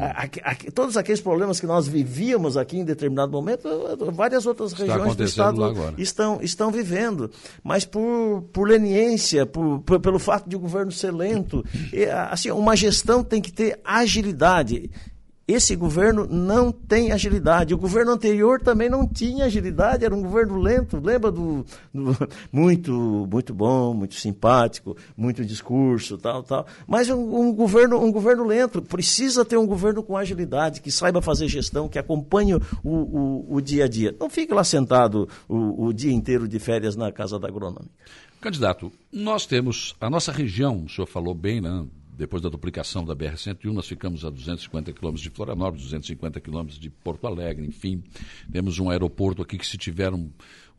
todos 0.75 0.97
aqueles 0.97 1.21
problemas 1.21 1.61
que 1.61 1.67
nós 1.67 1.87
vivíamos 1.87 2.57
aqui 2.57 2.79
em 2.79 2.85
determinado 2.85 3.31
momento, 3.31 3.69
várias 4.13 4.47
outras 4.47 4.73
Está 4.73 4.85
regiões 4.85 5.15
do 5.15 5.25
estado 5.25 5.95
estão, 5.97 6.39
estão 6.43 6.71
vivendo. 6.71 7.31
Mas 7.63 7.85
por, 7.85 8.43
por 8.53 8.69
leniência, 8.69 9.47
por, 9.47 9.81
por, 9.81 10.01
pelo 10.01 10.19
fato 10.19 10.49
de 10.49 10.57
o 10.57 10.59
governo 10.59 10.91
ser 10.91 11.13
lento, 11.13 11.65
e, 11.93 12.05
assim, 12.05 12.51
uma 12.51 12.77
gestão 12.77 13.23
tem 13.23 13.41
que 13.41 13.53
ter 13.53 13.79
agilidade. 13.85 14.91
Esse 15.47 15.77
governo 15.77 16.27
não 16.27 16.73
tem 16.73 17.13
agilidade. 17.13 17.75
O 17.75 17.79
governo 17.79 18.13
anterior 18.13 18.61
também 18.63 18.89
não 18.89 19.07
tinha 19.07 19.45
agilidade, 19.45 20.05
era 20.05 20.15
um 20.15 20.23
governo 20.23 20.57
lento. 20.57 20.99
Lembra 20.99 21.31
do, 21.31 21.67
do 21.93 22.17
muito, 22.51 22.93
muito 23.31 23.53
bom, 23.53 23.93
muito 23.93 24.15
simpático, 24.15 24.97
muito 25.15 25.45
discurso, 25.45 26.17
tal, 26.17 26.43
tal. 26.43 26.67
Mas 26.87 27.11
um, 27.11 27.37
um, 27.37 27.53
governo, 27.53 28.03
um 28.03 28.11
governo 28.11 28.43
lento 28.43 28.81
precisa 28.81 29.45
ter 29.45 29.59
um 29.59 29.67
governo 29.67 30.03
com 30.03 30.17
agilidade, 30.17 30.81
que 30.81 30.91
saiba 30.91 31.21
fazer 31.21 31.47
gestão, 31.47 31.91
que 31.91 31.99
acompanhe 31.99 32.55
o, 32.55 32.61
o, 32.83 33.57
o 33.57 33.61
dia 33.61 33.85
a 33.85 33.89
dia. 33.89 34.17
Não 34.19 34.31
fique 34.31 34.55
lá 34.55 34.65
sentado 34.65 35.29
o, 35.47 35.87
o 35.87 35.93
dia 35.93 36.13
inteiro 36.13 36.49
de 36.49 36.59
férias 36.59 36.97
na 36.97 37.13
casa 37.13 37.39
da 37.39 37.49
agronômica. 37.49 37.91
Candidato, 38.41 38.93
nós 39.13 39.47
temos 39.47 39.95
a 40.01 40.09
nossa 40.09 40.31
região, 40.33 40.85
o 40.85 40.89
senhor 40.89 41.07
falou 41.07 41.35
bem, 41.35 41.61
né? 41.61 41.87
Depois 42.17 42.43
da 42.43 42.49
duplicação 42.49 43.05
da 43.05 43.15
BR-101, 43.15 43.73
nós 43.73 43.87
ficamos 43.87 44.25
a 44.25 44.31
250 44.31 44.93
quilômetros 44.93 45.23
de 45.23 45.31
Florianópolis, 45.31 45.85
250 45.85 46.41
quilômetros 46.41 46.79
de 46.79 46.89
Porto 46.91 47.27
Alegre, 47.27 47.67
enfim. 47.67 48.03
Temos 48.51 48.79
um 48.79 48.89
aeroporto 48.91 49.43
aqui 49.43 49.59
que 49.59 49.67
se 49.67 49.77
tiver 49.77 50.13
um, 50.13 50.31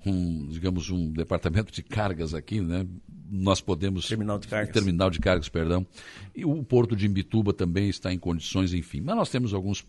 um, 0.05 0.47
digamos, 0.47 0.89
um 0.89 1.11
departamento 1.11 1.71
de 1.73 1.83
cargas 1.83 2.33
aqui, 2.33 2.61
né? 2.61 2.85
Nós 3.29 3.59
podemos... 3.59 4.07
Terminal 4.07 4.39
de 4.39 4.47
cargas. 4.47 4.73
Terminal 4.73 5.09
de 5.09 5.19
cargas, 5.19 5.49
perdão. 5.49 5.85
E 6.35 6.45
o 6.45 6.63
porto 6.63 6.95
de 6.95 7.05
Imbituba 7.05 7.53
também 7.53 7.89
está 7.89 8.13
em 8.13 8.17
condições, 8.17 8.73
enfim. 8.73 9.01
Mas 9.01 9.15
nós 9.15 9.29
temos 9.29 9.53
alguns 9.53 9.85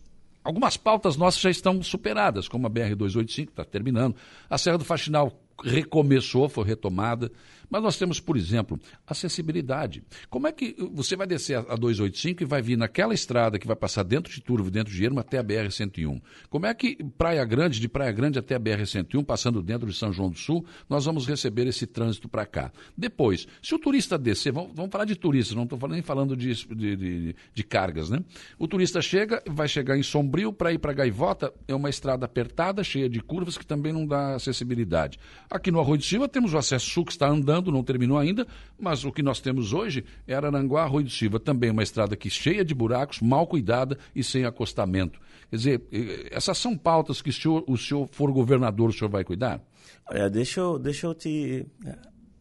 Algumas 0.47 0.77
pautas 0.77 1.17
nossas 1.17 1.41
já 1.41 1.49
estão 1.49 1.83
superadas, 1.83 2.47
como 2.47 2.67
a 2.67 2.69
BR-285, 2.69 3.49
está 3.49 3.65
terminando. 3.65 4.15
A 4.49 4.57
Serra 4.57 4.77
do 4.77 4.85
Faxinal 4.85 5.37
recomeçou, 5.61 6.47
foi 6.47 6.63
retomada. 6.63 7.29
Mas 7.69 7.81
nós 7.81 7.97
temos, 7.97 8.19
por 8.19 8.37
exemplo, 8.37 8.79
acessibilidade. 9.05 10.03
Como 10.29 10.47
é 10.47 10.51
que 10.51 10.75
você 10.93 11.15
vai 11.15 11.27
descer 11.27 11.57
a 11.57 11.75
285 11.75 12.43
e 12.43 12.45
vai 12.45 12.61
vir 12.61 12.77
naquela 12.77 13.13
estrada 13.13 13.59
que 13.59 13.67
vai 13.67 13.75
passar 13.75 14.03
dentro 14.03 14.31
de 14.31 14.41
Turvo, 14.41 14.71
dentro 14.71 14.93
de 14.93 15.03
Ermo, 15.03 15.19
até 15.19 15.37
a 15.37 15.43
BR-101? 15.43 16.21
Como 16.49 16.65
é 16.65 16.73
que 16.73 17.03
Praia 17.17 17.43
Grande, 17.45 17.79
de 17.79 17.89
Praia 17.89 18.11
Grande 18.11 18.39
até 18.39 18.55
a 18.55 18.59
BR-101, 18.59 19.25
passando 19.25 19.61
dentro 19.61 19.87
de 19.87 19.93
São 19.93 20.11
João 20.11 20.29
do 20.29 20.37
Sul, 20.37 20.65
nós 20.89 21.05
vamos 21.05 21.27
receber 21.27 21.67
esse 21.67 21.85
trânsito 21.85 22.29
para 22.29 22.45
cá? 22.45 22.71
Depois, 22.97 23.47
se 23.61 23.75
o 23.75 23.79
turista 23.79 24.17
descer, 24.17 24.51
vamos, 24.51 24.71
vamos 24.73 24.91
falar 24.91 25.05
de 25.05 25.15
turistas, 25.15 25.55
não 25.55 25.63
estou 25.63 25.77
nem 25.89 26.01
falando 26.01 26.35
de, 26.35 26.53
de, 26.53 26.95
de, 26.95 27.35
de, 27.53 27.63
cargas, 27.63 28.09
né? 28.09 28.23
O 28.57 28.67
turista 28.67 29.01
chega, 29.01 29.41
vai 29.47 29.67
chegar 29.67 29.97
em 29.97 30.03
Sombrio 30.03 30.53
para 30.53 30.71
ir 30.71 30.79
para 30.79 30.93
Gaivota, 30.93 31.53
é 31.67 31.75
uma 31.75 31.89
estrada 31.89 32.25
apertada, 32.25 32.83
cheia 32.83 33.09
de 33.09 33.19
curvas, 33.21 33.57
que 33.57 33.65
também 33.65 33.91
não 33.91 34.05
dá 34.05 34.35
acessibilidade. 34.35 35.19
Aqui 35.49 35.71
no 35.71 35.79
Arroio 35.79 35.97
de 35.97 36.05
Silva 36.05 36.27
temos 36.27 36.53
o 36.53 36.57
acesso 36.57 36.89
sul 36.89 37.05
que 37.05 37.11
está 37.11 37.27
andando, 37.27 37.56
andando, 37.57 37.71
não 37.71 37.83
terminou 37.83 38.17
ainda, 38.17 38.47
mas 38.79 39.03
o 39.03 39.11
que 39.11 39.21
nós 39.21 39.39
temos 39.39 39.73
hoje 39.73 40.05
é 40.27 40.33
Araranguá, 40.33 40.85
Rui 40.85 41.03
do 41.03 41.09
Silva, 41.09 41.39
também 41.39 41.69
uma 41.69 41.83
estrada 41.83 42.15
que 42.15 42.29
cheia 42.29 42.63
de 42.63 42.73
buracos, 42.73 43.19
mal 43.19 43.47
cuidada 43.47 43.97
e 44.15 44.23
sem 44.23 44.45
acostamento. 44.45 45.19
Quer 45.49 45.55
dizer, 45.55 45.87
essas 46.31 46.57
são 46.57 46.77
pautas 46.77 47.21
que, 47.21 47.31
o, 47.47 47.63
o 47.67 47.77
senhor 47.77 48.07
for 48.11 48.31
governador, 48.31 48.89
o 48.89 48.93
senhor 48.93 49.09
vai 49.09 49.23
cuidar? 49.23 49.61
Olha, 50.09 50.29
deixa 50.29 50.59
eu, 50.59 50.77
deixa 50.77 51.07
eu 51.07 51.13
te. 51.13 51.65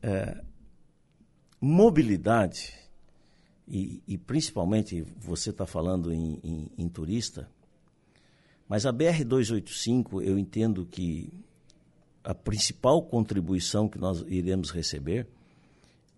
É, 0.03 0.41
mobilidade, 1.61 2.75
e, 3.67 4.03
e, 4.07 4.19
principalmente 4.19 5.05
você 5.19 5.51
está 5.51 5.67
falando 5.67 6.13
em, 6.13 6.39
em, 6.45 6.71
em 6.79 6.89
turista, 6.89 7.49
mas 8.69 8.85
a 8.85 8.93
BR-285, 8.93 10.23
eu 10.23 10.39
entendo 10.39 10.85
que 10.85 11.33
a 12.27 12.35
principal 12.35 13.01
contribuição 13.03 13.89
que 13.89 13.99
nós 13.99 14.25
iremos 14.27 14.73
receber 14.73 15.29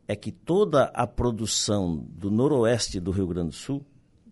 é 0.08 0.16
que 0.16 0.32
toda 0.32 0.84
a 0.94 1.06
produção 1.06 1.96
do 1.96 2.30
noroeste 2.30 2.98
do 2.98 3.10
Rio 3.10 3.26
Grande 3.26 3.50
do 3.50 3.54
Sul, 3.54 3.84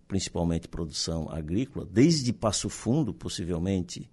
principalmente 0.08 0.68
produção 0.68 1.28
agrícola, 1.28 1.86
desde 1.92 2.32
Passo 2.32 2.70
Fundo, 2.70 3.12
possivelmente 3.12 4.08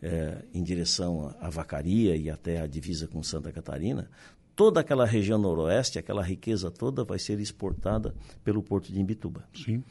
é, 0.00 0.44
em 0.54 0.62
direção 0.62 1.34
à 1.40 1.50
vacaria 1.50 2.14
e 2.14 2.30
até 2.30 2.60
a 2.60 2.66
divisa 2.68 3.08
com 3.08 3.24
Santa 3.24 3.50
Catarina, 3.50 4.08
toda 4.54 4.78
aquela 4.78 5.04
região 5.04 5.36
noroeste, 5.36 5.98
aquela 5.98 6.22
riqueza 6.22 6.70
toda 6.70 7.02
vai 7.02 7.18
ser 7.18 7.40
exportada 7.40 8.14
pelo 8.44 8.62
porto 8.62 8.92
de 8.92 9.00
Imbituba. 9.00 9.48
Sim. 9.52 9.82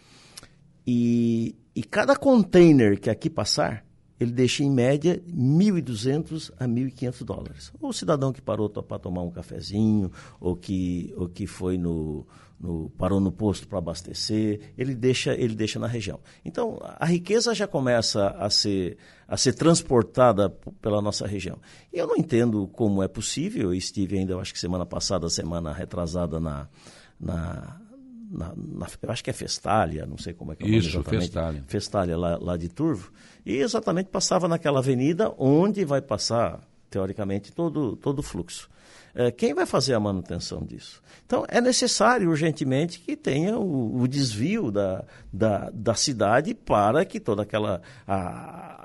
E, 0.87 1.53
e 1.75 1.83
cada 1.83 2.15
container 2.15 2.97
que 2.97 3.09
aqui 3.09 3.29
passar, 3.29 3.85
ele 4.19 4.31
deixa 4.31 4.63
em 4.63 4.69
média 4.69 5.21
1.200 5.27 6.51
a 6.59 6.67
1.500 6.67 7.23
dólares. 7.23 7.71
O 7.79 7.93
cidadão 7.93 8.33
que 8.33 8.41
parou 8.41 8.69
para 8.69 8.99
tomar 8.99 9.23
um 9.23 9.31
cafezinho, 9.31 10.11
ou 10.39 10.55
que, 10.55 11.13
ou 11.15 11.29
que 11.29 11.47
foi 11.47 11.77
no, 11.77 12.27
no 12.59 12.89
parou 12.91 13.19
no 13.19 13.31
posto 13.31 13.67
para 13.67 13.77
abastecer, 13.77 14.73
ele 14.77 14.93
deixa, 14.93 15.33
ele 15.33 15.55
deixa 15.55 15.79
na 15.79 15.87
região. 15.87 16.19
Então, 16.43 16.79
a 16.81 17.05
riqueza 17.05 17.55
já 17.55 17.65
começa 17.65 18.29
a 18.31 18.49
ser, 18.49 18.97
a 19.27 19.37
ser 19.37 19.53
transportada 19.53 20.49
pela 20.81 21.01
nossa 21.01 21.25
região. 21.25 21.57
E 21.93 21.97
eu 21.97 22.05
não 22.05 22.17
entendo 22.17 22.67
como 22.67 23.01
é 23.01 23.07
possível, 23.07 23.63
eu 23.63 23.73
estive 23.73 24.17
ainda, 24.17 24.33
eu 24.33 24.39
acho 24.39 24.51
que 24.53 24.59
semana 24.59 24.85
passada, 24.85 25.29
semana 25.29 25.71
retrasada 25.71 26.39
na, 26.39 26.67
na 27.19 27.79
na, 28.29 28.53
na, 28.55 28.87
eu 29.01 29.11
acho 29.11 29.23
que 29.23 29.29
é 29.29 29.33
Festália, 29.33 30.05
não 30.05 30.17
sei 30.17 30.33
como 30.33 30.51
é 30.51 30.55
que 30.55 30.63
é 30.63 30.65
o 30.65 30.69
nome 30.69 30.79
Isso, 30.79 30.89
exatamente. 30.89 31.21
Festália. 31.21 31.63
Festália, 31.67 32.17
lá, 32.17 32.37
lá 32.39 32.57
de 32.57 32.69
Turvo. 32.69 33.11
E 33.45 33.55
exatamente 33.55 34.09
passava 34.09 34.47
naquela 34.47 34.79
avenida 34.79 35.33
onde 35.37 35.83
vai 35.83 36.01
passar, 36.01 36.61
teoricamente, 36.89 37.51
todo, 37.51 37.95
todo 37.95 38.19
o 38.19 38.23
fluxo. 38.23 38.69
É, 39.13 39.31
quem 39.31 39.53
vai 39.53 39.65
fazer 39.65 39.93
a 39.93 39.99
manutenção 39.99 40.63
disso? 40.63 41.01
Então, 41.25 41.45
é 41.47 41.59
necessário 41.59 42.29
urgentemente 42.29 42.99
que 42.99 43.15
tenha 43.15 43.57
o, 43.57 44.01
o 44.01 44.07
desvio 44.07 44.71
da, 44.71 45.03
da, 45.31 45.69
da, 45.71 45.93
cidade 45.93 46.53
para 46.53 47.05
que 47.05 47.19
toda 47.19 47.43
aquela. 47.43 47.81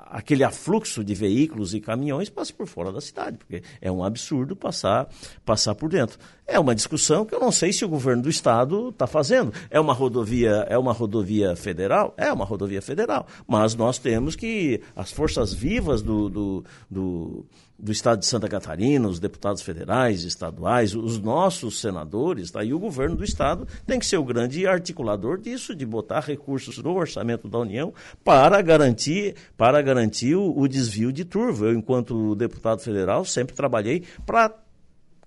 Aquele 0.07 0.45
afluxo 0.45 1.03
de 1.03 1.13
veículos 1.13 1.73
e 1.73 1.81
caminhões 1.81 2.29
passe 2.29 2.53
por 2.53 2.67
fora 2.67 2.89
da 2.91 3.01
cidade, 3.01 3.37
porque 3.37 3.63
é 3.81 3.91
um 3.91 4.01
absurdo 4.01 4.55
passar, 4.55 5.09
passar 5.43 5.75
por 5.75 5.89
dentro. 5.89 6.17
É 6.47 6.57
uma 6.57 6.73
discussão 6.73 7.25
que 7.25 7.35
eu 7.35 7.39
não 7.39 7.51
sei 7.51 7.73
se 7.73 7.83
o 7.83 7.89
governo 7.89 8.23
do 8.23 8.29
estado 8.29 8.89
está 8.89 9.07
fazendo. 9.07 9.51
É 9.69 9.79
uma 9.79 9.93
rodovia, 9.93 10.65
é 10.69 10.77
uma 10.77 10.93
rodovia 10.93 11.55
federal? 11.55 12.13
É 12.15 12.31
uma 12.31 12.45
rodovia 12.45 12.81
federal. 12.81 13.27
Mas 13.45 13.75
nós 13.75 13.97
temos 13.97 14.35
que 14.35 14.79
as 14.95 15.11
forças 15.11 15.53
vivas 15.53 16.01
do, 16.01 16.29
do, 16.29 16.65
do, 16.89 17.45
do 17.77 17.91
estado 17.91 18.19
de 18.19 18.25
Santa 18.25 18.47
Catarina, 18.47 19.07
os 19.07 19.19
deputados 19.19 19.61
federais, 19.61 20.23
estaduais, 20.23 20.95
os 20.95 21.19
nossos 21.19 21.79
senadores, 21.79 22.49
tá? 22.49 22.63
e 22.63 22.73
o 22.73 22.79
governo 22.79 23.15
do 23.15 23.23
estado 23.23 23.67
tem 23.85 23.99
que 23.99 24.05
ser 24.05 24.17
o 24.17 24.23
grande 24.23 24.65
articulador 24.65 25.37
disso, 25.37 25.75
de 25.75 25.85
botar 25.85 26.21
recursos 26.21 26.77
no 26.77 26.95
orçamento 26.95 27.47
da 27.47 27.59
União 27.59 27.93
para 28.23 28.61
garantir, 28.61 29.35
para 29.57 29.81
garantir 29.81 30.35
o, 30.35 30.57
o 30.57 30.67
desvio 30.67 31.11
de 31.11 31.25
turvo. 31.25 31.65
Eu, 31.65 31.73
enquanto 31.73 32.35
deputado 32.35 32.79
federal, 32.79 33.25
sempre 33.25 33.55
trabalhei 33.55 34.03
para 34.25 34.64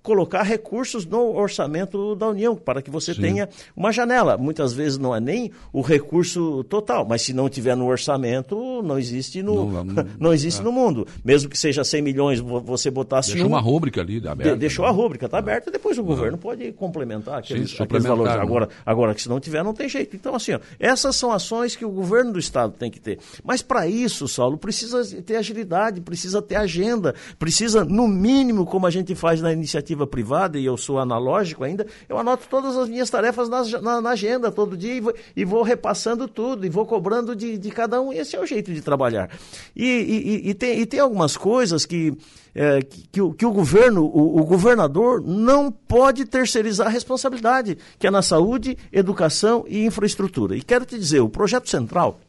colocar 0.02 0.42
recursos 0.42 1.04
no 1.04 1.36
orçamento 1.36 2.14
da 2.14 2.28
União, 2.28 2.56
para 2.56 2.80
que 2.80 2.90
você 2.90 3.14
Sim. 3.14 3.20
tenha 3.20 3.48
uma 3.76 3.92
janela. 3.92 4.36
Muitas 4.36 4.72
vezes 4.72 4.98
não 4.98 5.14
é 5.14 5.20
nem 5.20 5.50
o 5.72 5.80
recurso 5.80 6.64
total, 6.64 7.06
mas 7.06 7.22
se 7.22 7.32
não 7.32 7.48
tiver 7.48 7.76
no 7.76 7.86
orçamento, 7.86 8.82
não 8.82 8.98
existe 8.98 9.42
no, 9.42 9.70
não, 9.70 9.84
não, 9.84 10.06
não 10.18 10.32
existe 10.32 10.60
é. 10.60 10.64
no 10.64 10.72
mundo. 10.72 11.06
Mesmo 11.24 11.50
que 11.50 11.58
seja 11.58 11.84
100 11.84 12.02
milhões, 12.02 12.40
você 12.40 12.90
botasse 12.90 13.32
Deixou 13.32 13.48
um, 13.48 13.52
uma 13.52 13.60
rúbrica 13.60 14.00
ali 14.00 14.16
aberta. 14.26 14.52
De, 14.52 14.58
deixou 14.58 14.84
né? 14.84 14.90
a 14.90 14.94
rúbrica, 14.94 15.26
está 15.26 15.38
aberta, 15.38 15.70
depois 15.70 15.98
o 15.98 16.02
governo 16.02 16.38
pode 16.38 16.72
complementar 16.72 17.38
aqueles, 17.40 17.72
Sim, 17.72 17.82
aqueles 17.82 18.04
valores. 18.04 18.34
Né? 18.34 18.40
Agora, 18.40 18.68
agora, 18.86 19.14
que 19.14 19.22
se 19.22 19.28
não 19.28 19.40
tiver, 19.40 19.62
não 19.62 19.74
tem 19.74 19.88
jeito. 19.88 20.16
Então, 20.16 20.34
assim, 20.34 20.54
ó, 20.54 20.60
essas 20.78 21.16
são 21.16 21.32
ações 21.32 21.76
que 21.76 21.84
o 21.84 21.90
governo 21.90 22.32
do 22.32 22.38
Estado 22.38 22.72
tem 22.78 22.90
que 22.90 23.00
ter. 23.00 23.18
Mas 23.44 23.60
para 23.60 23.86
isso, 23.86 24.26
Saulo, 24.26 24.56
precisa 24.56 25.04
ter 25.22 25.36
agilidade, 25.36 26.00
precisa 26.00 26.40
ter 26.40 26.56
agenda, 26.56 27.14
precisa, 27.38 27.84
no 27.84 28.08
mínimo, 28.08 28.64
como 28.64 28.86
a 28.86 28.90
gente 28.90 29.14
faz 29.14 29.42
na 29.42 29.52
iniciativa 29.52 29.87
iniciativa 29.88 30.06
privada, 30.06 30.58
e 30.58 30.64
eu 30.64 30.76
sou 30.76 30.98
analógico 30.98 31.64
ainda, 31.64 31.86
eu 32.08 32.18
anoto 32.18 32.46
todas 32.48 32.76
as 32.76 32.88
minhas 32.88 33.08
tarefas 33.08 33.48
na, 33.48 33.62
na, 33.80 34.00
na 34.00 34.10
agenda 34.10 34.50
todo 34.50 34.76
dia 34.76 34.94
e 34.94 35.00
vou, 35.00 35.14
e 35.36 35.44
vou, 35.44 35.62
repassando 35.62 36.28
tudo, 36.28 36.66
e 36.66 36.68
vou 36.68 36.84
cobrando 36.84 37.34
de, 37.34 37.56
de 37.56 37.70
cada 37.70 38.00
um, 38.00 38.12
esse 38.12 38.36
é 38.36 38.40
o 38.40 38.46
jeito 38.46 38.72
de 38.72 38.82
trabalhar. 38.82 39.30
E, 39.74 39.84
e, 39.84 40.50
e, 40.50 40.54
tem, 40.54 40.84
tem 40.84 41.00
algumas 41.00 41.36
coisas 41.36 41.86
que, 41.86 42.12
é, 42.54 42.82
que, 42.82 43.08
que, 43.08 43.20
o, 43.20 43.32
que 43.32 43.46
o 43.46 43.52
governo, 43.52 44.04
o, 44.04 44.40
o 44.40 44.44
governador, 44.44 45.22
não 45.22 45.70
pode 45.70 46.24
terceirizar 46.24 46.86
a 46.86 46.90
responsabilidade, 46.90 47.78
que 47.98 48.06
é 48.06 48.10
na 48.10 48.22
saúde, 48.22 48.76
educação 48.92 49.64
e 49.66 49.84
infraestrutura. 49.84 50.56
E 50.56 50.62
quero 50.62 50.84
te 50.84 50.98
dizer, 50.98 51.20
o 51.20 51.28
projeto 51.28 51.68
central 51.68 52.20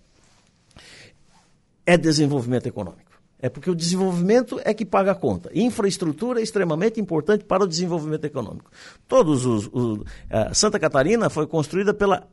é 1.85 1.97
desenvolvimento 1.97 2.67
econômico. 2.67 3.08
É 3.41 3.47
porque 3.47 3.69
o 3.69 3.75
desenvolvimento 3.75 4.59
é 4.65 4.73
que 4.73 4.85
paga 4.85 5.11
a 5.11 5.15
conta. 5.15 5.49
Infraestrutura 5.53 6.41
é 6.41 6.43
extremamente 6.43 6.99
importante 6.99 7.45
para 7.45 7.63
o 7.63 7.67
desenvolvimento 7.67 8.25
econômico. 8.25 8.69
Todos 9.07 9.45
os, 9.45 9.69
os 9.71 9.99
uh, 9.99 10.05
Santa 10.53 10.77
Catarina 10.77 11.29
foi 11.29 11.47
construída 11.47 11.93
pela 11.93 12.27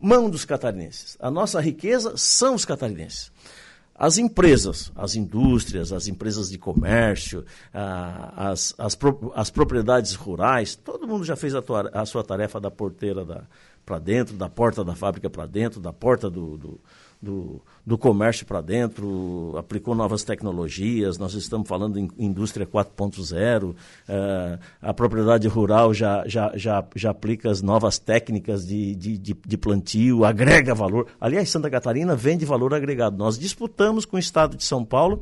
mão 0.00 0.30
dos 0.30 0.44
catarinenses. 0.44 1.16
A 1.20 1.30
nossa 1.30 1.60
riqueza 1.60 2.16
são 2.16 2.54
os 2.54 2.64
catarinenses. 2.64 3.32
As 3.98 4.16
empresas, 4.16 4.92
as 4.94 5.16
indústrias, 5.16 5.92
as 5.92 6.06
empresas 6.06 6.48
de 6.48 6.56
comércio, 6.56 7.44
as, 7.72 8.72
as, 8.78 8.94
pro, 8.94 9.32
as, 9.34 9.50
propriedades 9.50 10.14
rurais, 10.14 10.76
todo 10.76 11.08
mundo 11.08 11.24
já 11.24 11.34
fez 11.34 11.52
a, 11.52 11.60
tua, 11.60 11.90
a 11.92 12.06
sua 12.06 12.22
tarefa 12.22 12.60
da 12.60 12.70
porteira 12.70 13.26
para 13.84 13.98
dentro, 13.98 14.36
da 14.36 14.48
porta 14.48 14.84
da 14.84 14.94
fábrica 14.94 15.28
para 15.28 15.46
dentro, 15.46 15.80
da 15.80 15.92
porta 15.92 16.30
do, 16.30 16.56
do 16.56 16.80
do, 17.20 17.60
do 17.84 17.98
comércio 17.98 18.46
para 18.46 18.60
dentro, 18.60 19.54
aplicou 19.58 19.94
novas 19.94 20.22
tecnologias, 20.22 21.18
nós 21.18 21.34
estamos 21.34 21.68
falando 21.68 21.98
em 21.98 22.08
indústria 22.18 22.64
4.0, 22.64 23.64
uh, 23.64 23.74
eh, 24.08 24.58
a 24.80 24.94
propriedade 24.94 25.48
rural 25.48 25.92
já, 25.92 26.22
já, 26.26 26.52
já, 26.54 26.84
já 26.94 27.10
aplica 27.10 27.50
as 27.50 27.60
novas 27.60 27.98
técnicas 27.98 28.66
de, 28.66 28.94
de, 28.94 29.18
de, 29.18 29.34
de 29.34 29.58
plantio, 29.58 30.24
agrega 30.24 30.74
valor. 30.74 31.08
Aliás, 31.20 31.50
Santa 31.50 31.68
Catarina 31.68 32.14
vende 32.14 32.44
valor 32.44 32.72
agregado. 32.72 33.16
Nós 33.16 33.38
disputamos 33.38 34.04
com 34.04 34.16
o 34.16 34.20
estado 34.20 34.56
de 34.56 34.64
São 34.64 34.84
Paulo. 34.84 35.20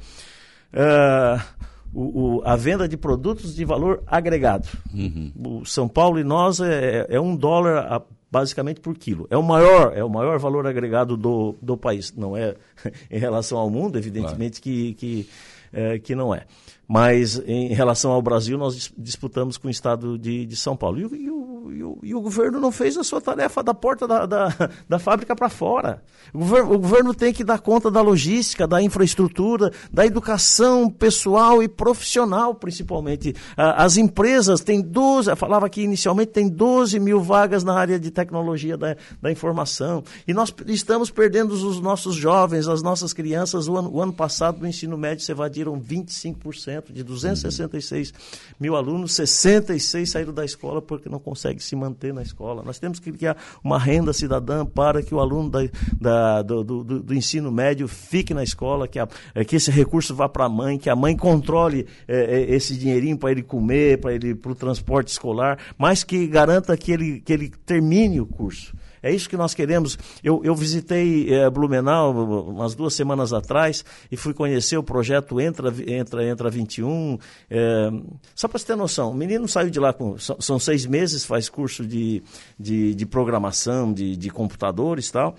Uh, 0.72 1.66
o, 1.94 2.36
o, 2.36 2.42
a 2.44 2.56
venda 2.56 2.86
de 2.86 2.96
produtos 2.96 3.54
de 3.54 3.64
valor 3.64 4.02
agregado. 4.06 4.68
Uhum. 4.92 5.32
O 5.62 5.64
São 5.64 5.88
Paulo 5.88 6.18
e 6.18 6.24
nós 6.24 6.60
é, 6.60 7.06
é 7.08 7.18
um 7.18 7.34
dólar 7.34 7.78
a, 7.90 8.02
basicamente 8.30 8.80
por 8.80 8.96
quilo. 8.96 9.26
É 9.30 9.36
o 9.36 9.42
maior, 9.42 9.96
é 9.96 10.02
o 10.02 10.08
maior 10.08 10.38
valor 10.38 10.66
agregado 10.66 11.16
do, 11.16 11.54
do 11.60 11.76
país. 11.76 12.12
Não 12.12 12.36
é 12.36 12.54
em 13.10 13.18
relação 13.18 13.58
ao 13.58 13.70
mundo, 13.70 13.98
evidentemente 13.98 14.60
claro. 14.60 14.76
que, 14.76 14.94
que, 14.94 15.28
é, 15.72 15.98
que 15.98 16.14
não 16.14 16.34
é. 16.34 16.44
Mas 16.88 17.42
em 17.46 17.68
relação 17.68 18.12
ao 18.12 18.22
Brasil, 18.22 18.56
nós 18.56 18.92
disputamos 18.96 19.56
com 19.56 19.68
o 19.68 19.70
estado 19.70 20.16
de, 20.16 20.46
de 20.46 20.56
São 20.56 20.76
Paulo. 20.76 20.98
E, 20.98 21.24
e, 21.24 21.30
o, 21.30 21.35
e, 21.72 21.82
o, 21.82 21.98
e, 22.02 22.14
o, 22.14 22.20
governo 22.20 22.60
não 22.60 22.70
fez 22.72 22.96
a 22.96 23.04
sua 23.04 23.20
tarefa 23.20 23.62
da 23.62 23.74
porta 23.74 24.06
da, 24.06 24.26
da, 24.26 24.70
da 24.88 24.98
fábrica 24.98 25.34
para 25.34 25.48
fora. 25.48 26.02
O 26.32 26.38
governo, 26.38 26.74
o 26.74 26.78
governo, 26.78 27.14
tem 27.14 27.32
que 27.32 27.44
dar 27.44 27.60
conta 27.60 27.90
da 27.90 28.00
logística, 28.00 28.66
da 28.66 28.82
infraestrutura, 28.82 29.70
da 29.92 30.04
educação 30.04 30.90
pessoal 30.90 31.62
e 31.62 31.68
profissional, 31.68 32.54
principalmente. 32.54 33.34
As 33.56 33.96
empresas 33.96 34.60
têm 34.60 34.80
12, 34.80 35.30
eu 35.30 35.36
falava 35.36 35.66
aqui 35.66 35.82
inicialmente, 35.82 36.32
tem 36.32 36.48
12 36.48 36.98
mil 36.98 37.20
vagas 37.20 37.64
na 37.64 37.74
área 37.74 37.98
de 37.98 38.10
tecnologia 38.10 38.76
da, 38.76 38.96
da 39.20 39.30
informação. 39.30 40.02
E 40.26 40.34
nós 40.34 40.52
estamos 40.66 41.10
perdendo 41.10 41.52
os 41.52 41.80
nossos 41.80 42.14
jovens, 42.14 42.68
as 42.68 42.82
nossas 42.82 43.12
crianças. 43.12 43.68
O 43.68 43.76
ano, 43.76 43.90
o 43.92 44.02
ano 44.02 44.12
passado, 44.12 44.60
no 44.60 44.66
ensino 44.66 44.96
médio, 44.96 45.24
se 45.24 45.32
evadiram 45.32 45.80
25% 45.80 46.92
de 46.92 47.02
266 47.02 48.12
mil 48.58 48.76
alunos, 48.76 49.14
66 49.14 50.10
saíram 50.10 50.32
da 50.32 50.44
escola 50.44 50.80
porque 50.82 51.08
não 51.08 51.18
conseguem 51.18 51.55
consegue 51.56 51.62
se 51.62 51.74
manter 51.74 52.12
na 52.12 52.22
escola. 52.22 52.62
Nós 52.62 52.78
temos 52.78 52.98
que 52.98 53.10
criar 53.12 53.36
uma 53.64 53.78
renda 53.78 54.12
cidadã 54.12 54.64
para 54.64 55.02
que 55.02 55.14
o 55.14 55.20
aluno 55.20 55.50
da, 55.50 55.60
da, 56.00 56.42
do, 56.42 56.62
do, 56.62 56.84
do, 57.02 57.14
ensino 57.14 57.50
médio 57.50 57.88
fique 57.88 58.34
na 58.34 58.42
escola, 58.42 58.86
que, 58.86 58.98
a, 58.98 59.08
é, 59.34 59.44
que 59.44 59.56
esse 59.56 59.70
recurso 59.70 60.14
vá 60.14 60.28
para 60.28 60.44
a 60.44 60.48
mãe, 60.48 60.78
que 60.78 60.90
a 60.90 60.96
mãe 60.96 61.16
controle 61.16 61.86
é, 62.06 62.16
é 62.16 62.54
esse 62.54 62.76
dinheirinho 62.76 63.18
para 63.18 63.30
ele 63.30 63.42
comer, 63.42 64.00
para 64.00 64.14
ele 64.14 64.34
para 64.34 64.52
o 64.52 64.54
transporte 64.54 65.08
escolar, 65.08 65.58
mas 65.78 66.04
que 66.04 66.26
garanta 66.26 66.76
que 66.76 66.92
ele, 66.92 67.20
que 67.20 67.32
ele 67.32 67.50
termine 67.64 68.20
o 68.20 68.26
curso. 68.26 68.74
É 69.02 69.12
isso 69.12 69.28
que 69.28 69.36
nós 69.36 69.54
queremos. 69.54 69.98
Eu, 70.22 70.40
eu 70.44 70.54
visitei 70.54 71.32
é, 71.32 71.48
Blumenau 71.50 72.12
umas 72.48 72.74
duas 72.74 72.94
semanas 72.94 73.32
atrás 73.32 73.84
e 74.10 74.16
fui 74.16 74.34
conhecer 74.34 74.76
o 74.76 74.82
projeto 74.82 75.40
Entra, 75.40 75.72
Entra, 75.86 76.24
Entra 76.28 76.50
21. 76.50 77.18
É, 77.50 77.90
só 78.34 78.48
para 78.48 78.58
você 78.58 78.66
ter 78.66 78.76
noção, 78.76 79.10
o 79.10 79.14
menino 79.14 79.46
saiu 79.48 79.70
de 79.70 79.80
lá 79.80 79.92
com. 79.92 80.18
São, 80.18 80.36
são 80.40 80.58
seis 80.58 80.86
meses, 80.86 81.24
faz 81.24 81.48
curso 81.48 81.86
de, 81.86 82.22
de, 82.58 82.94
de 82.94 83.06
programação, 83.06 83.92
de, 83.92 84.16
de 84.16 84.30
computadores 84.30 85.08
e 85.08 85.12
tal 85.12 85.36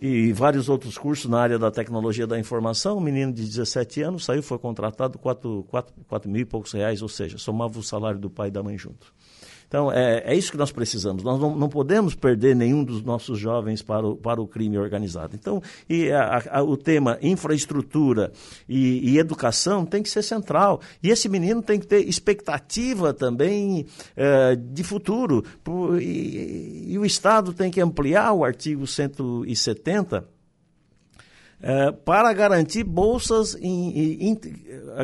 e 0.00 0.32
vários 0.32 0.70
outros 0.70 0.96
cursos 0.96 1.30
na 1.30 1.38
área 1.38 1.58
da 1.58 1.70
tecnologia 1.70 2.26
da 2.26 2.38
informação. 2.38 2.96
Um 2.96 3.02
menino 3.02 3.32
de 3.32 3.44
17 3.44 4.02
anos 4.02 4.24
saiu, 4.24 4.42
foi 4.42 4.58
contratado 4.58 5.18
4, 5.18 5.66
4, 5.68 5.94
4 6.08 6.30
mil 6.30 6.40
e 6.40 6.44
poucos 6.46 6.72
reais, 6.72 7.02
ou 7.02 7.08
seja, 7.08 7.36
somava 7.36 7.78
o 7.78 7.82
salário 7.82 8.18
do 8.18 8.30
pai 8.30 8.48
e 8.48 8.50
da 8.50 8.62
mãe 8.62 8.78
junto. 8.78 9.12
Então, 9.70 9.92
é, 9.92 10.24
é 10.26 10.34
isso 10.34 10.50
que 10.50 10.58
nós 10.58 10.72
precisamos. 10.72 11.22
Nós 11.22 11.40
não, 11.40 11.54
não 11.54 11.68
podemos 11.68 12.16
perder 12.16 12.56
nenhum 12.56 12.82
dos 12.82 13.04
nossos 13.04 13.38
jovens 13.38 13.80
para 13.80 14.04
o, 14.04 14.16
para 14.16 14.42
o 14.42 14.46
crime 14.46 14.76
organizado. 14.76 15.36
Então, 15.36 15.62
e 15.88 16.10
a, 16.10 16.42
a, 16.50 16.62
o 16.64 16.76
tema 16.76 17.16
infraestrutura 17.22 18.32
e, 18.68 19.12
e, 19.12 19.18
educação 19.18 19.86
tem 19.86 20.02
que 20.02 20.08
ser 20.08 20.24
central. 20.24 20.80
E 21.00 21.08
esse 21.08 21.28
menino 21.28 21.62
tem 21.62 21.78
que 21.78 21.86
ter 21.86 22.00
expectativa 22.00 23.14
também 23.14 23.86
é, 24.16 24.56
de 24.56 24.82
futuro. 24.82 25.44
Por, 25.62 26.02
e, 26.02 26.86
e 26.88 26.98
o 26.98 27.06
Estado 27.06 27.52
tem 27.52 27.70
que 27.70 27.80
ampliar 27.80 28.32
o 28.32 28.44
artigo 28.44 28.88
170 28.88 30.39
é, 31.62 31.92
para 31.92 32.32
garantir 32.32 32.84
bolsas, 32.84 33.54
in, 33.60 34.16
in, 34.20 34.40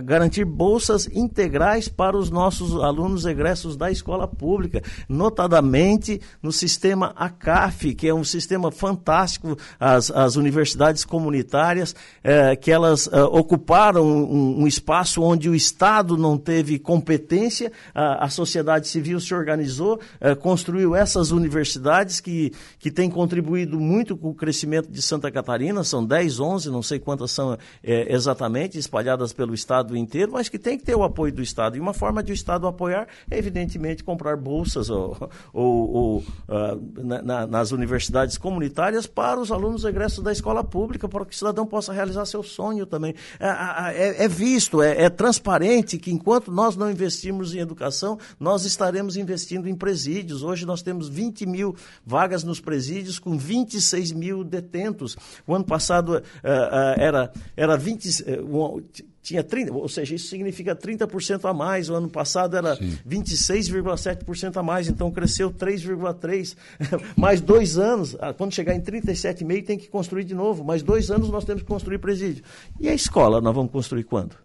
garantir 0.04 0.44
bolsas 0.44 1.06
integrais 1.12 1.88
para 1.88 2.16
os 2.16 2.30
nossos 2.30 2.74
alunos 2.82 3.26
egressos 3.26 3.76
da 3.76 3.90
escola 3.90 4.26
pública, 4.26 4.82
notadamente 5.08 6.20
no 6.42 6.50
sistema 6.50 7.12
ACAF, 7.14 7.94
que 7.94 8.08
é 8.08 8.14
um 8.14 8.24
sistema 8.24 8.72
fantástico, 8.72 9.56
as, 9.78 10.10
as 10.10 10.36
universidades 10.36 11.04
comunitárias, 11.04 11.94
é, 12.24 12.56
que 12.56 12.70
elas 12.70 13.08
é, 13.12 13.22
ocuparam 13.22 14.06
um, 14.06 14.62
um, 14.62 14.66
espaço 14.66 15.22
onde 15.22 15.50
o 15.50 15.54
Estado 15.54 16.16
não 16.16 16.38
teve 16.38 16.78
competência, 16.78 17.70
a, 17.94 18.24
a 18.24 18.28
sociedade 18.30 18.88
civil 18.88 19.20
se 19.20 19.34
organizou, 19.34 20.00
é, 20.20 20.34
construiu 20.34 20.94
essas 20.94 21.30
universidades 21.32 22.20
que, 22.20 22.52
que 22.78 22.90
têm 22.90 23.10
contribuído 23.10 23.78
muito 23.78 24.16
com 24.16 24.30
o 24.30 24.34
crescimento 24.34 24.90
de 24.90 25.02
Santa 25.02 25.30
Catarina, 25.30 25.84
são 25.84 26.04
10, 26.04 26.40
11, 26.40 26.45
não 26.66 26.82
sei 26.82 26.98
quantas 26.98 27.30
são 27.30 27.56
é, 27.82 28.12
exatamente, 28.12 28.78
espalhadas 28.78 29.32
pelo 29.32 29.54
Estado 29.54 29.96
inteiro, 29.96 30.32
mas 30.32 30.48
que 30.48 30.58
tem 30.58 30.78
que 30.78 30.84
ter 30.84 30.94
o 30.94 31.02
apoio 31.02 31.32
do 31.32 31.42
Estado. 31.42 31.76
E 31.76 31.80
uma 31.80 31.94
forma 31.94 32.22
de 32.22 32.32
o 32.32 32.34
Estado 32.34 32.66
apoiar 32.66 33.08
é, 33.30 33.38
evidentemente, 33.38 34.04
comprar 34.04 34.36
bolsas 34.36 34.90
ou, 34.90 35.16
ou, 35.52 35.90
ou 35.90 36.18
uh, 36.18 37.22
na, 37.22 37.46
nas 37.46 37.72
universidades 37.72 38.38
comunitárias 38.38 39.06
para 39.06 39.40
os 39.40 39.50
alunos 39.50 39.84
egressos 39.84 40.22
da 40.22 40.32
escola 40.32 40.62
pública, 40.62 41.08
para 41.08 41.24
que 41.24 41.34
o 41.34 41.36
cidadão 41.36 41.66
possa 41.66 41.92
realizar 41.92 42.24
seu 42.26 42.42
sonho 42.42 42.86
também. 42.86 43.14
É, 43.38 43.48
é, 43.48 44.24
é 44.24 44.28
visto, 44.28 44.82
é, 44.82 45.04
é 45.04 45.10
transparente 45.10 45.98
que 45.98 46.10
enquanto 46.10 46.50
nós 46.52 46.76
não 46.76 46.90
investirmos 46.90 47.54
em 47.54 47.58
educação, 47.58 48.18
nós 48.38 48.64
estaremos 48.64 49.16
investindo 49.16 49.68
em 49.68 49.74
presídios. 49.74 50.42
Hoje 50.42 50.66
nós 50.66 50.82
temos 50.82 51.08
20 51.08 51.46
mil 51.46 51.74
vagas 52.04 52.44
nos 52.44 52.60
presídios 52.60 53.18
com 53.18 53.36
26 53.36 54.12
mil 54.12 54.44
detentos. 54.44 55.16
O 55.46 55.54
ano 55.54 55.64
passado, 55.64 56.22
uh, 56.44 56.48
uh, 56.48 57.00
era, 57.00 57.32
era 57.56 57.76
20, 57.76 58.22
uh, 58.22 58.82
tinha 59.26 59.42
30, 59.42 59.72
ou 59.72 59.88
seja, 59.88 60.14
isso 60.14 60.28
significa 60.28 60.76
30% 60.76 61.50
a 61.50 61.52
mais. 61.52 61.90
O 61.90 61.94
ano 61.94 62.08
passado 62.08 62.56
era 62.56 62.76
26,7% 62.76 64.56
a 64.56 64.62
mais, 64.62 64.88
então 64.88 65.10
cresceu 65.10 65.50
3,3%. 65.50 66.56
mais 67.16 67.40
dois 67.40 67.76
anos, 67.76 68.16
ah, 68.20 68.32
quando 68.32 68.54
chegar 68.54 68.74
em 68.74 68.80
37,5% 68.80 69.66
tem 69.66 69.76
que 69.76 69.88
construir 69.88 70.22
de 70.22 70.34
novo. 70.34 70.62
Mais 70.62 70.82
dois 70.82 71.10
anos 71.10 71.28
nós 71.28 71.44
temos 71.44 71.62
que 71.62 71.68
construir 71.68 71.98
presídio. 71.98 72.44
E 72.78 72.88
a 72.88 72.94
escola 72.94 73.40
nós 73.40 73.54
vamos 73.54 73.72
construir 73.72 74.04
quando? 74.04 74.36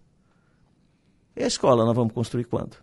E 1.36 1.43
a 1.43 1.47
escola 1.47 1.86
nós 1.86 1.95
vamos 1.95 2.13
construir 2.13 2.45
quando? 2.45 2.75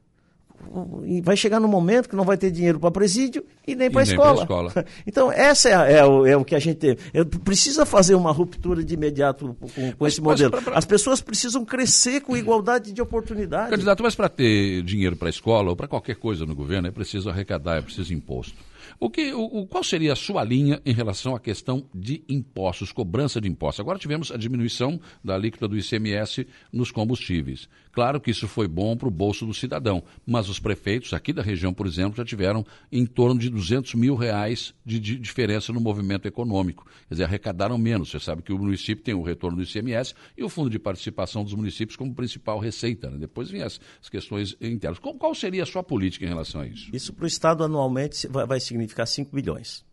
Vai 1.22 1.36
chegar 1.36 1.60
no 1.60 1.68
momento 1.68 2.08
que 2.08 2.16
não 2.16 2.24
vai 2.24 2.36
ter 2.36 2.50
dinheiro 2.50 2.78
para 2.78 2.90
presídio 2.90 3.44
e 3.66 3.74
nem 3.74 3.90
para 3.90 4.00
a 4.00 4.04
escola. 4.04 4.42
escola. 4.42 4.72
Então, 5.06 5.32
essa 5.32 5.68
é, 5.68 5.98
é, 5.98 6.04
o, 6.04 6.26
é, 6.26 6.36
o, 6.36 6.44
que 6.44 6.54
a 6.54 6.58
gente 6.58 6.76
tem. 6.76 6.96
precisa 7.44 7.86
fazer 7.86 8.14
uma 8.14 8.32
ruptura 8.32 8.82
de 8.84 8.94
imediato 8.94 9.56
com, 9.60 9.92
com 9.92 10.06
esse 10.06 10.20
modelo. 10.20 10.50
Pra, 10.50 10.62
pra... 10.62 10.78
As 10.78 10.84
pessoas 10.84 11.20
precisam 11.20 11.64
crescer 11.64 12.20
com 12.20 12.36
igualdade 12.36 12.92
de 12.92 13.00
oportunidade. 13.00 13.70
Candidato, 13.70 14.02
mas 14.02 14.14
para 14.14 14.28
ter 14.28 14.82
dinheiro 14.82 15.16
para 15.16 15.28
a 15.28 15.30
escola 15.30 15.70
ou 15.70 15.76
para 15.76 15.88
qualquer 15.88 16.16
coisa 16.16 16.44
no 16.44 16.54
governo, 16.54 16.88
é 16.88 16.90
preciso 16.90 17.30
arrecadar, 17.30 17.78
é 17.78 17.82
preciso 17.82 18.12
imposto. 18.12 18.56
O 19.00 19.08
que, 19.08 19.32
o, 19.32 19.64
qual 19.66 19.84
seria 19.84 20.12
a 20.12 20.16
sua 20.16 20.42
linha 20.42 20.80
em 20.84 20.92
relação 20.92 21.36
à 21.36 21.40
questão 21.40 21.84
de 21.94 22.24
impostos, 22.28 22.90
cobrança 22.90 23.40
de 23.40 23.48
impostos? 23.48 23.80
Agora 23.80 23.98
tivemos 23.98 24.32
a 24.32 24.36
diminuição 24.36 25.00
da 25.22 25.34
alíquota 25.34 25.68
do 25.68 25.78
ICMS 25.78 26.46
nos 26.72 26.90
combustíveis. 26.90 27.68
Claro 27.98 28.20
que 28.20 28.30
isso 28.30 28.46
foi 28.46 28.68
bom 28.68 28.96
para 28.96 29.08
o 29.08 29.10
bolso 29.10 29.44
do 29.44 29.52
cidadão, 29.52 30.04
mas 30.24 30.48
os 30.48 30.60
prefeitos 30.60 31.12
aqui 31.12 31.32
da 31.32 31.42
região, 31.42 31.74
por 31.74 31.84
exemplo, 31.84 32.16
já 32.16 32.24
tiveram 32.24 32.64
em 32.92 33.04
torno 33.04 33.40
de 33.40 33.50
200 33.50 33.94
mil 33.94 34.14
reais 34.14 34.72
de, 34.86 35.00
diferença 35.00 35.72
no 35.72 35.80
movimento 35.80 36.28
econômico. 36.28 36.86
Quer 37.08 37.14
dizer, 37.14 37.24
arrecadaram 37.24 37.76
menos. 37.76 38.08
Você 38.12 38.20
sabe 38.20 38.40
que 38.42 38.52
o 38.52 38.58
município 38.60 39.02
tem 39.02 39.14
o 39.14 39.22
retorno 39.24 39.56
do 39.56 39.64
ICMS 39.64 40.14
e 40.36 40.44
o 40.44 40.48
fundo 40.48 40.70
de 40.70 40.78
participação 40.78 41.42
dos 41.42 41.54
municípios 41.54 41.96
como 41.96 42.14
principal 42.14 42.60
receita. 42.60 43.10
Né? 43.10 43.18
Depois 43.18 43.50
vem 43.50 43.62
as, 43.62 43.80
as, 44.00 44.08
questões 44.08 44.56
internas. 44.60 45.00
Qual, 45.00 45.16
qual, 45.16 45.34
seria 45.34 45.64
a 45.64 45.66
sua 45.66 45.82
política 45.82 46.24
em 46.24 46.28
relação 46.28 46.60
a 46.60 46.68
isso? 46.68 46.94
Isso 46.94 47.12
para 47.12 47.24
o 47.24 47.26
Estado 47.26 47.64
anualmente 47.64 48.28
vai, 48.28 48.46
vai 48.46 48.60
significar 48.60 49.08
5 49.08 49.34
bilhões, 49.34 49.84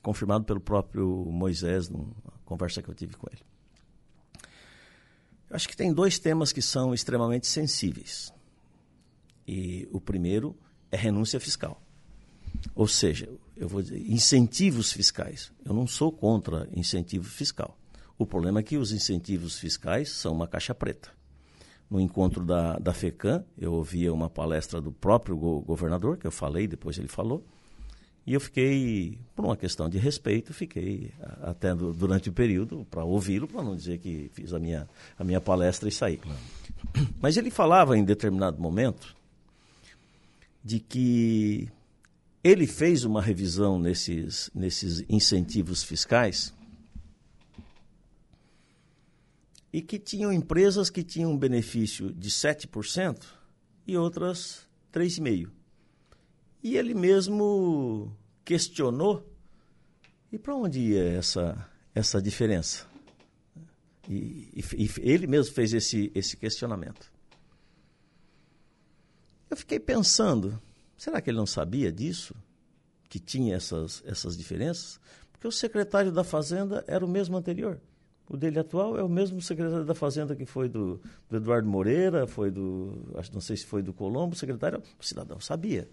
confirmado 0.00 0.46
pelo 0.46 0.60
próprio 0.60 1.26
Moisés, 1.30 1.90
numa 1.90 2.08
conversa 2.46 2.80
que 2.80 2.88
eu 2.88 2.94
tive 2.94 3.18
com 3.18 3.26
ele. 3.30 3.49
Eu 5.50 5.56
acho 5.56 5.68
que 5.68 5.76
tem 5.76 5.92
dois 5.92 6.18
temas 6.18 6.52
que 6.52 6.62
são 6.62 6.94
extremamente 6.94 7.48
sensíveis. 7.48 8.32
E 9.46 9.88
o 9.90 10.00
primeiro 10.00 10.56
é 10.92 10.96
renúncia 10.96 11.40
fiscal. 11.40 11.82
Ou 12.74 12.86
seja, 12.86 13.28
eu 13.56 13.68
vou 13.68 13.82
dizer, 13.82 13.98
incentivos 14.08 14.92
fiscais. 14.92 15.52
Eu 15.64 15.74
não 15.74 15.88
sou 15.88 16.12
contra 16.12 16.68
incentivo 16.72 17.24
fiscal. 17.24 17.76
O 18.16 18.24
problema 18.24 18.60
é 18.60 18.62
que 18.62 18.76
os 18.76 18.92
incentivos 18.92 19.58
fiscais 19.58 20.10
são 20.10 20.32
uma 20.32 20.46
caixa 20.46 20.74
preta. 20.74 21.10
No 21.90 22.00
encontro 22.00 22.44
da, 22.44 22.78
da 22.78 22.92
FECAM, 22.92 23.44
eu 23.58 23.72
ouvia 23.72 24.12
uma 24.12 24.30
palestra 24.30 24.80
do 24.80 24.92
próprio 24.92 25.36
go 25.36 25.60
governador, 25.62 26.16
que 26.16 26.26
eu 26.26 26.30
falei, 26.30 26.68
depois 26.68 26.96
ele 26.96 27.08
falou, 27.08 27.44
e 28.30 28.34
eu 28.34 28.38
fiquei, 28.38 29.18
por 29.34 29.44
uma 29.44 29.56
questão 29.56 29.88
de 29.88 29.98
respeito, 29.98 30.54
fiquei 30.54 31.12
até 31.42 31.74
durante 31.74 32.28
o 32.28 32.32
período 32.32 32.86
para 32.88 33.02
ouvi-lo, 33.02 33.48
para 33.48 33.60
não 33.60 33.74
dizer 33.74 33.98
que 33.98 34.30
fiz 34.32 34.52
a 34.52 34.58
minha, 34.60 34.88
a 35.18 35.24
minha 35.24 35.40
palestra 35.40 35.88
e 35.88 35.92
saí. 35.92 36.16
Claro. 36.16 36.38
Mas 37.20 37.36
ele 37.36 37.50
falava 37.50 37.98
em 37.98 38.04
determinado 38.04 38.62
momento 38.62 39.16
de 40.62 40.78
que 40.78 41.68
ele 42.44 42.68
fez 42.68 43.04
uma 43.04 43.20
revisão 43.20 43.80
nesses, 43.80 44.48
nesses 44.54 45.04
incentivos 45.08 45.82
fiscais 45.82 46.54
e 49.72 49.82
que 49.82 49.98
tinham 49.98 50.32
empresas 50.32 50.88
que 50.88 51.02
tinham 51.02 51.32
um 51.32 51.36
benefício 51.36 52.12
de 52.12 52.30
7% 52.30 53.24
e 53.88 53.96
outras 53.96 54.68
3,5%. 54.92 55.50
E 56.62 56.76
ele 56.76 56.94
mesmo 56.94 58.14
questionou: 58.50 59.24
e 60.32 60.36
para 60.36 60.56
onde 60.56 60.80
ia 60.80 61.04
essa, 61.04 61.68
essa 61.94 62.20
diferença? 62.20 62.84
E, 64.08 64.50
e, 64.52 64.64
e, 64.76 64.90
ele 64.98 65.28
mesmo 65.28 65.54
fez 65.54 65.72
esse, 65.72 66.10
esse 66.16 66.36
questionamento. 66.36 67.12
Eu 69.48 69.56
fiquei 69.56 69.78
pensando: 69.78 70.60
será 70.96 71.20
que 71.20 71.30
ele 71.30 71.36
não 71.36 71.46
sabia 71.46 71.92
disso? 71.92 72.34
Que 73.08 73.20
tinha 73.20 73.54
essas, 73.54 74.02
essas 74.04 74.36
diferenças? 74.36 74.98
Porque 75.30 75.46
o 75.46 75.52
secretário 75.52 76.10
da 76.10 76.24
Fazenda 76.24 76.84
era 76.88 77.04
o 77.04 77.08
mesmo 77.08 77.36
anterior. 77.36 77.80
O 78.28 78.36
dele 78.36 78.58
atual 78.58 78.98
é 78.98 79.02
o 79.02 79.08
mesmo 79.08 79.40
secretário 79.40 79.84
da 79.84 79.94
Fazenda 79.94 80.34
que 80.34 80.44
foi 80.44 80.68
do, 80.68 81.00
do 81.28 81.36
Eduardo 81.36 81.68
Moreira, 81.68 82.26
foi 82.26 82.50
do. 82.50 83.12
Acho, 83.14 83.32
não 83.32 83.40
sei 83.40 83.56
se 83.56 83.64
foi 83.64 83.80
do 83.80 83.92
Colombo, 83.92 84.34
secretário, 84.34 84.82
o 84.98 85.04
cidadão 85.04 85.38
sabia. 85.38 85.88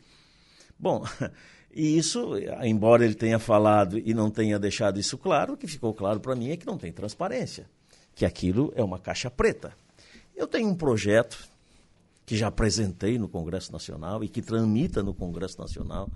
Bom, 0.80 1.04
e 1.74 1.98
isso, 1.98 2.34
embora 2.64 3.06
ele 3.06 3.16
tenha 3.16 3.40
falado 3.40 3.98
e 3.98 4.14
não 4.14 4.30
tenha 4.30 4.60
deixado 4.60 5.00
isso 5.00 5.18
claro, 5.18 5.54
o 5.54 5.58
que 5.58 5.68
ficou 5.68 5.94
claro 5.94 6.20
para 6.20 6.36
mim 6.36 6.50
é 6.50 6.58
que 6.58 6.66
não 6.66 6.78
tem 6.78 6.92
transparência, 6.92 7.70
que 8.16 8.26
aquilo 8.26 8.72
é 8.76 8.84
uma 8.84 9.00
caixa 9.00 9.30
preta. 9.30 9.74
Eu 10.36 10.48
tenho 10.48 10.68
um 10.68 10.76
projeto 10.76 11.48
que 12.26 12.36
já 12.36 12.48
apresentei 12.48 13.18
no 13.18 13.30
Congresso 13.30 13.72
Nacional 13.72 14.24
e 14.24 14.28
que 14.28 14.42
tramita 14.42 15.02
no 15.02 15.14
Congresso 15.14 15.60
Nacional, 15.60 16.10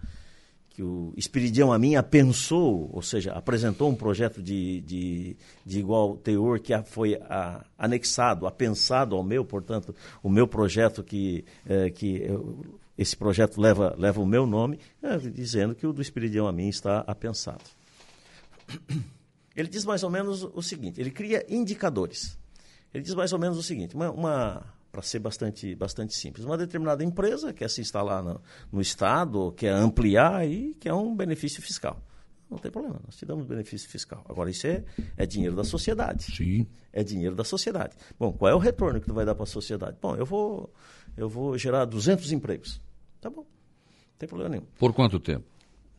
que 0.69 0.83
o 0.83 1.13
Espiridião 1.17 1.77
minha 1.79 2.03
pensou, 2.03 2.89
ou 2.93 3.01
seja, 3.01 3.33
apresentou 3.33 3.89
um 3.89 3.95
projeto 3.95 4.41
de, 4.41 4.81
de, 4.81 5.37
de 5.65 5.79
igual 5.79 6.17
teor 6.17 6.59
que 6.59 6.77
foi 6.83 7.15
a, 7.29 7.65
anexado, 7.77 8.45
apensado 8.47 9.15
ao 9.15 9.23
meu, 9.23 9.43
portanto, 9.43 9.95
o 10.21 10.29
meu 10.29 10.47
projeto 10.47 11.03
que, 11.03 11.43
é, 11.65 11.89
que 11.89 12.23
eu, 12.23 12.79
esse 13.01 13.17
projeto 13.17 13.59
leva, 13.59 13.95
leva 13.97 14.21
o 14.21 14.25
meu 14.25 14.45
nome, 14.45 14.79
é, 15.01 15.17
dizendo 15.17 15.73
que 15.73 15.87
o 15.87 15.93
do 15.93 16.01
Espiridião 16.01 16.47
a 16.47 16.51
mim 16.51 16.67
está 16.67 16.99
apensado. 16.99 17.63
Ele 19.55 19.67
diz 19.67 19.83
mais 19.83 20.03
ou 20.03 20.09
menos 20.09 20.43
o 20.43 20.61
seguinte, 20.61 21.01
ele 21.01 21.11
cria 21.11 21.45
indicadores. 21.49 22.37
Ele 22.93 23.03
diz 23.03 23.13
mais 23.15 23.33
ou 23.33 23.39
menos 23.39 23.57
o 23.57 23.63
seguinte, 23.63 23.95
uma, 23.95 24.11
uma 24.11 24.73
para 24.91 25.01
ser 25.01 25.19
bastante, 25.19 25.73
bastante 25.73 26.15
simples. 26.15 26.45
Uma 26.45 26.57
determinada 26.57 27.03
empresa 27.03 27.53
quer 27.53 27.69
se 27.69 27.81
instalar 27.81 28.21
no, 28.21 28.39
no 28.71 28.81
Estado, 28.81 29.51
quer 29.53 29.73
ampliar 29.73 30.47
e 30.47 30.75
quer 30.75 30.93
um 30.93 31.15
benefício 31.15 31.61
fiscal. 31.61 32.01
Não 32.49 32.57
tem 32.57 32.69
problema, 32.69 32.99
nós 33.05 33.15
te 33.15 33.25
damos 33.25 33.45
benefício 33.45 33.89
fiscal. 33.89 34.25
Agora, 34.27 34.49
isso 34.49 34.67
é, 34.67 34.83
é 35.15 35.25
dinheiro 35.25 35.55
da 35.55 35.63
sociedade. 35.63 36.35
Sim. 36.35 36.67
É 36.91 37.01
dinheiro 37.01 37.33
da 37.33 37.45
sociedade. 37.45 37.95
Bom, 38.19 38.33
qual 38.33 38.51
é 38.51 38.53
o 38.53 38.57
retorno 38.57 38.99
que 38.99 39.07
tu 39.07 39.13
vai 39.13 39.25
dar 39.25 39.33
para 39.33 39.43
a 39.43 39.47
sociedade? 39.47 39.97
Bom, 40.01 40.17
eu 40.17 40.25
vou, 40.25 40.69
eu 41.15 41.29
vou 41.29 41.57
gerar 41.57 41.85
200 41.85 42.29
empregos. 42.33 42.81
Tá 43.21 43.29
bom, 43.29 43.41
não 43.41 44.17
tem 44.17 44.27
problema 44.27 44.49
nenhum. 44.49 44.65
Por 44.77 44.93
quanto 44.93 45.19
tempo? 45.19 45.45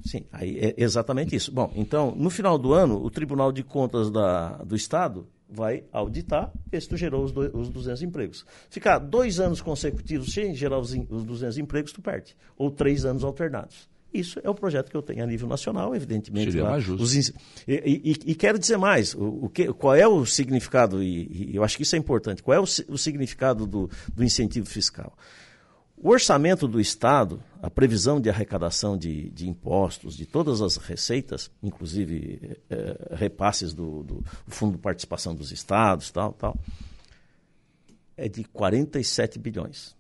Sim, 0.05 0.25
aí 0.33 0.59
é 0.59 0.75
exatamente 0.77 1.35
isso. 1.37 1.53
Bom, 1.53 1.73
então, 1.77 2.13
no 2.17 2.29
final 2.29 2.59
do 2.59 2.73
ano, 2.73 3.03
o 3.03 3.09
Tribunal 3.09 3.53
de 3.53 3.63
Contas 3.63 4.11
da, 4.11 4.57
do 4.59 4.75
Estado 4.75 5.27
vai 5.49 5.85
auditar 5.93 6.51
ver 6.67 6.81
se 6.83 6.89
tu 6.89 6.97
gerou 6.97 7.25
os, 7.25 7.31
do, 7.31 7.57
os 7.57 7.69
200 7.69 8.03
empregos. 8.03 8.45
Ficar 8.69 8.99
dois 8.99 9.39
anos 9.39 9.61
consecutivos 9.61 10.33
sem 10.33 10.55
gerar 10.55 10.79
os, 10.79 10.93
os 11.09 11.25
200 11.25 11.59
empregos, 11.59 11.93
tu 11.93 12.03
perde. 12.03 12.35
Ou 12.57 12.71
três 12.71 13.05
anos 13.05 13.23
alternados. 13.23 13.89
Isso 14.13 14.41
é 14.43 14.51
o 14.51 14.55
projeto 14.55 14.91
que 14.91 14.97
eu 14.97 15.03
tenho 15.03 15.23
a 15.23 15.27
nível 15.27 15.49
nacional, 15.49 15.95
evidentemente. 15.95 16.53
Seria 16.53 16.69
mais 16.69 16.85
justo. 16.85 17.03
Os, 17.03 17.15
e, 17.15 17.33
e, 17.67 18.17
e, 18.27 18.35
quero 18.35 18.59
dizer 18.59 18.77
mais, 18.77 19.15
o, 19.15 19.45
o 19.45 19.49
que, 19.49 19.73
qual 19.73 19.95
é 19.95 20.07
o 20.07 20.27
significado, 20.27 21.03
e, 21.03 21.51
e, 21.53 21.57
eu 21.57 21.65
acho 21.65 21.77
que 21.77 21.83
isso 21.83 21.97
é 21.97 21.99
importante, 21.99 22.43
qual 22.43 22.55
é 22.55 22.61
o, 22.61 22.65
o 22.65 22.99
significado 22.99 23.67
do, 23.67 23.89
do 24.15 24.23
incentivo 24.23 24.67
fiscal? 24.67 25.17
O 26.03 26.11
orçamento 26.11 26.67
do 26.67 26.81
Estado, 26.81 27.41
a 27.63 27.71
previsão 27.71 28.21
de 28.21 28.29
arrecadação 28.29 28.99
de, 28.99 29.31
de 29.31 29.49
impostos, 29.49 30.17
de 30.17 30.27
todas 30.27 30.61
as 30.61 30.77
receitas, 30.77 31.49
inclusive 31.63 32.59
é, 32.69 33.15
repasses 33.15 33.73
do, 33.73 34.03
do, 34.03 34.25
Fundo 34.49 34.73
de 34.73 34.83
Participação 34.83 35.33
dos 35.33 35.53
Estados, 35.53 36.11
tal, 36.11 36.33
tal, 36.33 36.59
é 38.17 38.29
de 38.29 38.43
47 38.43 39.39
bilhões. 39.39 39.95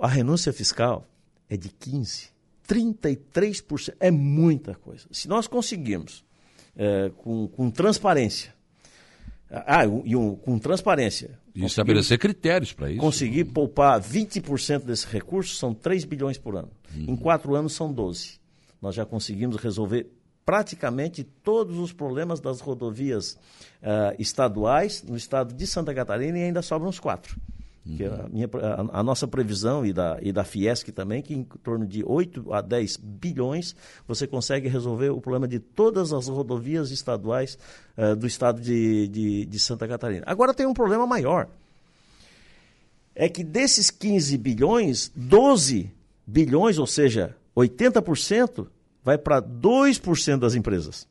A 0.00 0.06
renúncia 0.06 0.52
fiscal 0.52 1.08
é 1.50 1.56
de 1.56 1.68
15. 1.68 2.30
33% 2.68 3.94
é 3.98 4.12
muita 4.12 4.76
coisa. 4.76 5.08
Se 5.10 5.26
nós 5.26 5.48
conseguirmos, 5.48 6.24
é, 6.76 7.10
com, 7.16 7.48
com 7.48 7.68
transparência, 7.68 8.54
ah, 9.50 9.84
e 10.04 10.16
um, 10.16 10.36
com 10.36 10.56
transparência. 10.58 11.38
E 11.54 11.64
estabelecer 11.64 12.18
critérios 12.18 12.72
para 12.72 12.90
isso. 12.90 13.00
Conseguir 13.00 13.44
poupar 13.46 14.00
20% 14.00 14.84
desse 14.84 15.06
recurso 15.06 15.54
são 15.56 15.74
3 15.74 16.04
bilhões 16.04 16.38
por 16.38 16.56
ano. 16.56 16.70
Uhum. 16.94 17.06
Em 17.08 17.16
quatro 17.16 17.54
anos 17.54 17.74
são 17.74 17.92
12. 17.92 18.40
Nós 18.80 18.94
já 18.94 19.04
conseguimos 19.04 19.56
resolver 19.56 20.10
praticamente 20.44 21.22
todos 21.22 21.78
os 21.78 21.92
problemas 21.92 22.40
das 22.40 22.60
rodovias 22.60 23.34
uh, 23.82 24.14
estaduais 24.18 25.02
no 25.02 25.16
estado 25.16 25.54
de 25.54 25.66
Santa 25.66 25.94
Catarina 25.94 26.38
e 26.38 26.42
ainda 26.42 26.62
sobram 26.62 26.88
uns 26.88 26.98
quatro. 26.98 27.36
Que 27.84 28.04
a, 28.04 28.28
minha, 28.30 28.48
a, 28.54 29.00
a, 29.00 29.02
nossa 29.02 29.26
previsão 29.26 29.84
e 29.84 29.92
da, 29.92 30.16
e 30.22 30.32
da 30.32 30.44
Fiesc 30.44 30.92
também, 30.92 31.20
que 31.20 31.34
em 31.34 31.42
torno 31.42 31.84
de 31.84 32.04
8 32.06 32.52
a 32.52 32.60
10 32.60 32.96
bilhões 32.96 33.74
você 34.06 34.24
consegue 34.24 34.68
resolver 34.68 35.10
o 35.10 35.20
problema 35.20 35.48
de 35.48 35.58
todas 35.58 36.12
as 36.12 36.28
rodovias 36.28 36.92
estaduais 36.92 37.58
uh, 37.98 38.14
do 38.14 38.24
estado 38.24 38.60
de, 38.60 39.08
de, 39.08 39.46
de 39.46 39.58
Santa 39.58 39.88
Catarina. 39.88 40.22
Agora 40.28 40.54
tem 40.54 40.64
um 40.64 40.72
problema 40.72 41.08
maior. 41.08 41.48
É 43.16 43.28
que 43.28 43.42
desses 43.42 43.90
15 43.90 44.38
bilhões, 44.38 45.10
12 45.16 45.90
bilhões, 46.24 46.78
ou 46.78 46.86
seja, 46.86 47.36
80%, 47.56 48.68
vai 49.02 49.18
para 49.18 49.42
2% 49.42 50.38
das 50.38 50.54
empresas. 50.54 51.08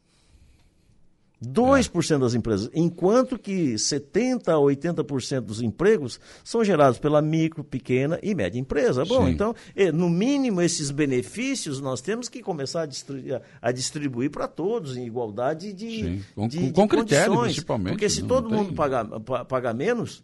2% 1.43 2.19
das 2.19 2.35
empresas, 2.35 2.69
enquanto 2.73 3.37
que 3.37 3.73
70% 3.73 4.47
a 4.47 4.53
80% 4.53 5.41
dos 5.41 5.61
empregos 5.61 6.19
são 6.43 6.63
gerados 6.63 6.99
pela 6.99 7.21
micro, 7.21 7.63
pequena 7.63 8.19
e 8.21 8.35
média 8.35 8.59
empresa. 8.59 9.03
Bom, 9.05 9.25
Sim. 9.25 9.31
então, 9.31 9.55
no 9.93 10.09
mínimo, 10.09 10.61
esses 10.61 10.91
benefícios 10.91 11.81
nós 11.81 11.99
temos 11.99 12.29
que 12.29 12.41
começar 12.41 12.83
a 12.83 12.85
distribuir, 12.85 13.41
a 13.61 13.71
distribuir 13.71 14.29
para 14.29 14.47
todos 14.47 14.95
em 14.95 15.05
igualdade 15.05 15.73
de, 15.73 15.89
Sim. 15.89 16.23
Com, 16.35 16.47
de, 16.47 16.59
com, 16.59 16.73
com 16.73 16.87
critério, 16.87 17.41
principalmente. 17.41 17.93
Porque 17.93 18.09
se 18.09 18.21
todo 18.23 18.49
mundo 18.49 18.73
pagar, 18.73 19.05
pagar 19.47 19.73
menos, 19.73 20.23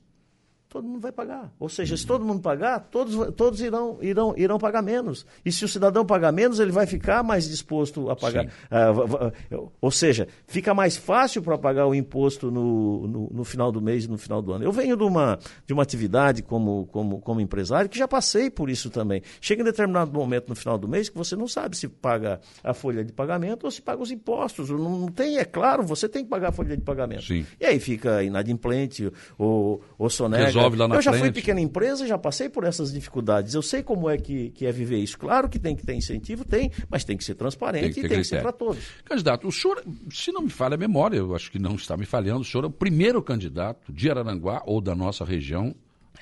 todo 0.69 0.87
mundo 0.87 0.99
vai 0.99 1.11
pagar. 1.11 1.51
Ou 1.59 1.69
seja, 1.69 1.95
se 1.95 2.05
todo 2.05 2.25
mundo 2.25 2.41
pagar, 2.41 2.79
todos, 2.91 3.33
todos 3.35 3.61
irão, 3.61 3.97
irão, 4.01 4.33
irão 4.37 4.57
pagar 4.57 4.81
menos. 4.81 5.25
E 5.45 5.51
se 5.51 5.63
o 5.63 5.67
cidadão 5.67 6.05
pagar 6.05 6.31
menos, 6.31 6.59
ele 6.59 6.71
vai 6.71 6.85
ficar 6.85 7.23
mais 7.23 7.47
disposto 7.47 8.09
a 8.09 8.15
pagar. 8.15 8.45
Uh, 8.45 9.71
ou 9.79 9.91
seja, 9.91 10.27
fica 10.45 10.73
mais 10.73 10.97
fácil 10.97 11.41
para 11.41 11.57
pagar 11.57 11.87
o 11.87 11.95
imposto 11.95 12.51
no, 12.51 13.07
no, 13.07 13.29
no, 13.31 13.43
final 13.45 13.71
do 13.71 13.81
mês 13.81 14.05
e 14.05 14.09
no 14.09 14.17
final 14.17 14.41
do 14.41 14.51
ano. 14.51 14.63
Eu 14.65 14.71
venho 14.71 14.97
de 14.97 15.03
uma, 15.03 15.39
de 15.65 15.73
uma 15.73 15.83
atividade 15.83 16.43
como, 16.43 16.85
como, 16.87 17.21
como 17.21 17.39
empresário 17.39 17.89
que 17.89 17.97
já 17.97 18.07
passei 18.07 18.49
por 18.49 18.69
isso 18.69 18.89
também. 18.89 19.21
Chega 19.39 19.61
em 19.61 19.65
determinado 19.65 20.11
momento 20.11 20.49
no 20.49 20.55
final 20.55 20.77
do 20.77 20.87
mês 20.87 21.07
que 21.07 21.17
você 21.17 21.35
não 21.35 21.47
sabe 21.47 21.77
se 21.77 21.87
paga 21.87 22.41
a 22.63 22.73
folha 22.73 23.05
de 23.05 23.13
pagamento 23.13 23.63
ou 23.63 23.71
se 23.71 23.81
paga 23.81 24.01
os 24.01 24.11
impostos. 24.11 24.69
Não, 24.69 24.77
não 24.77 25.07
tem, 25.07 25.37
é 25.37 25.45
claro, 25.45 25.83
você 25.83 26.09
tem 26.09 26.23
que 26.23 26.29
pagar 26.29 26.49
a 26.49 26.51
folha 26.51 26.75
de 26.75 26.83
pagamento. 26.83 27.23
Sim. 27.23 27.45
E 27.59 27.65
aí 27.65 27.79
fica 27.79 28.21
inadimplente 28.21 29.11
ou, 29.37 29.81
ou 29.97 30.09
sonega 30.09 30.56
resolve 30.57 30.77
lá 30.77 30.87
na 30.87 30.95
Eu 30.95 31.01
já 31.01 31.11
frente. 31.11 31.23
fui 31.23 31.31
pequena 31.31 31.61
empresa, 31.61 32.05
já 32.07 32.17
passei 32.17 32.49
por 32.49 32.63
essas 32.63 32.91
dificuldades. 32.91 33.53
Eu 33.53 33.61
sei 33.61 33.81
como 33.83 34.09
é 34.09 34.17
que, 34.17 34.49
que 34.51 34.65
é 34.65 34.71
viver 34.71 34.97
isso. 34.97 35.17
Claro 35.17 35.47
que 35.49 35.59
tem 35.59 35.75
que 35.75 35.85
ter 35.85 35.93
incentivo, 35.93 36.43
tem, 36.43 36.71
mas 36.89 37.03
tem 37.03 37.15
que 37.17 37.23
ser 37.23 37.35
transparente 37.35 37.95
tem 37.95 38.05
e 38.05 38.09
tem 38.09 38.17
que 38.19 38.23
ser 38.23 38.41
para 38.41 38.51
todos. 38.51 38.83
Candidato, 39.05 39.47
o 39.47 39.51
senhor, 39.51 39.83
se 40.11 40.31
não 40.31 40.41
me 40.41 40.49
falha 40.49 40.75
a 40.75 40.77
memória, 40.77 41.17
eu 41.17 41.35
acho 41.35 41.51
que 41.51 41.59
não 41.59 41.75
está 41.75 41.95
me 41.95 42.05
falhando, 42.05 42.41
o 42.41 42.45
senhor 42.45 42.63
é 42.63 42.67
o 42.67 42.71
primeiro 42.71 43.21
candidato 43.21 43.91
de 43.91 44.09
Araranguá 44.09 44.61
ou 44.65 44.81
da 44.81 44.95
nossa 44.95 45.23
região 45.23 45.75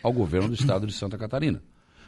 ao 0.04 0.14
governo 0.14 0.50
do 0.50 0.56
estado 0.56 0.86
de 0.86 0.94
Santa 0.94 1.18
Catarina. 1.18 1.62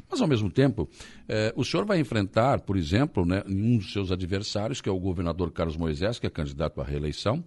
Mas, 0.09 0.21
ao 0.21 0.27
mesmo 0.27 0.49
tempo, 0.49 0.87
eh, 1.27 1.51
o 1.55 1.65
senhor 1.65 1.85
vai 1.85 1.99
enfrentar, 1.99 2.61
por 2.61 2.77
exemplo, 2.77 3.25
né, 3.25 3.43
um 3.45 3.77
dos 3.77 3.91
seus 3.91 4.11
adversários, 4.11 4.79
que 4.79 4.87
é 4.87 4.91
o 4.91 4.99
governador 4.99 5.51
Carlos 5.51 5.75
Moisés, 5.75 6.17
que 6.17 6.25
é 6.25 6.29
candidato 6.29 6.79
à 6.79 6.83
reeleição, 6.83 7.43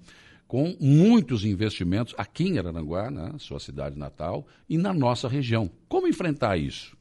com 0.51 0.77
muitos 0.81 1.45
investimentos 1.45 2.13
aqui 2.19 2.49
em 2.49 2.59
Araranguá, 2.59 3.09
na 3.09 3.39
sua 3.39 3.61
cidade 3.61 3.97
natal, 3.97 4.45
e 4.69 4.77
na 4.77 4.93
nossa 4.93 5.29
região. 5.29 5.71
Como 5.89 6.09
enfrentar 6.09 6.57
isso? 6.57 6.97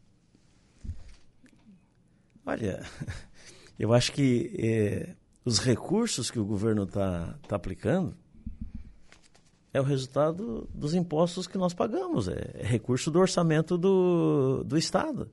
Olha, 2.46 2.86
eu 3.80 3.92
acho 3.92 4.12
que 4.12 4.54
é, 4.56 5.16
os 5.44 5.58
recursos 5.58 6.30
que 6.30 6.38
o 6.38 6.46
governo 6.46 6.84
está 6.84 7.40
tá 7.48 7.56
aplicando 7.56 8.16
é 9.74 9.82
o 9.82 9.84
resultado 9.84 10.70
dos 10.72 10.94
impostos 10.94 11.48
que 11.48 11.58
nós 11.58 11.74
pagamos, 11.74 12.28
é, 12.28 12.52
é 12.54 12.64
recurso 12.68 13.10
do 13.10 13.18
orçamento 13.18 13.80
do, 13.80 14.64
do 14.64 14.78
Estado. 14.78 15.28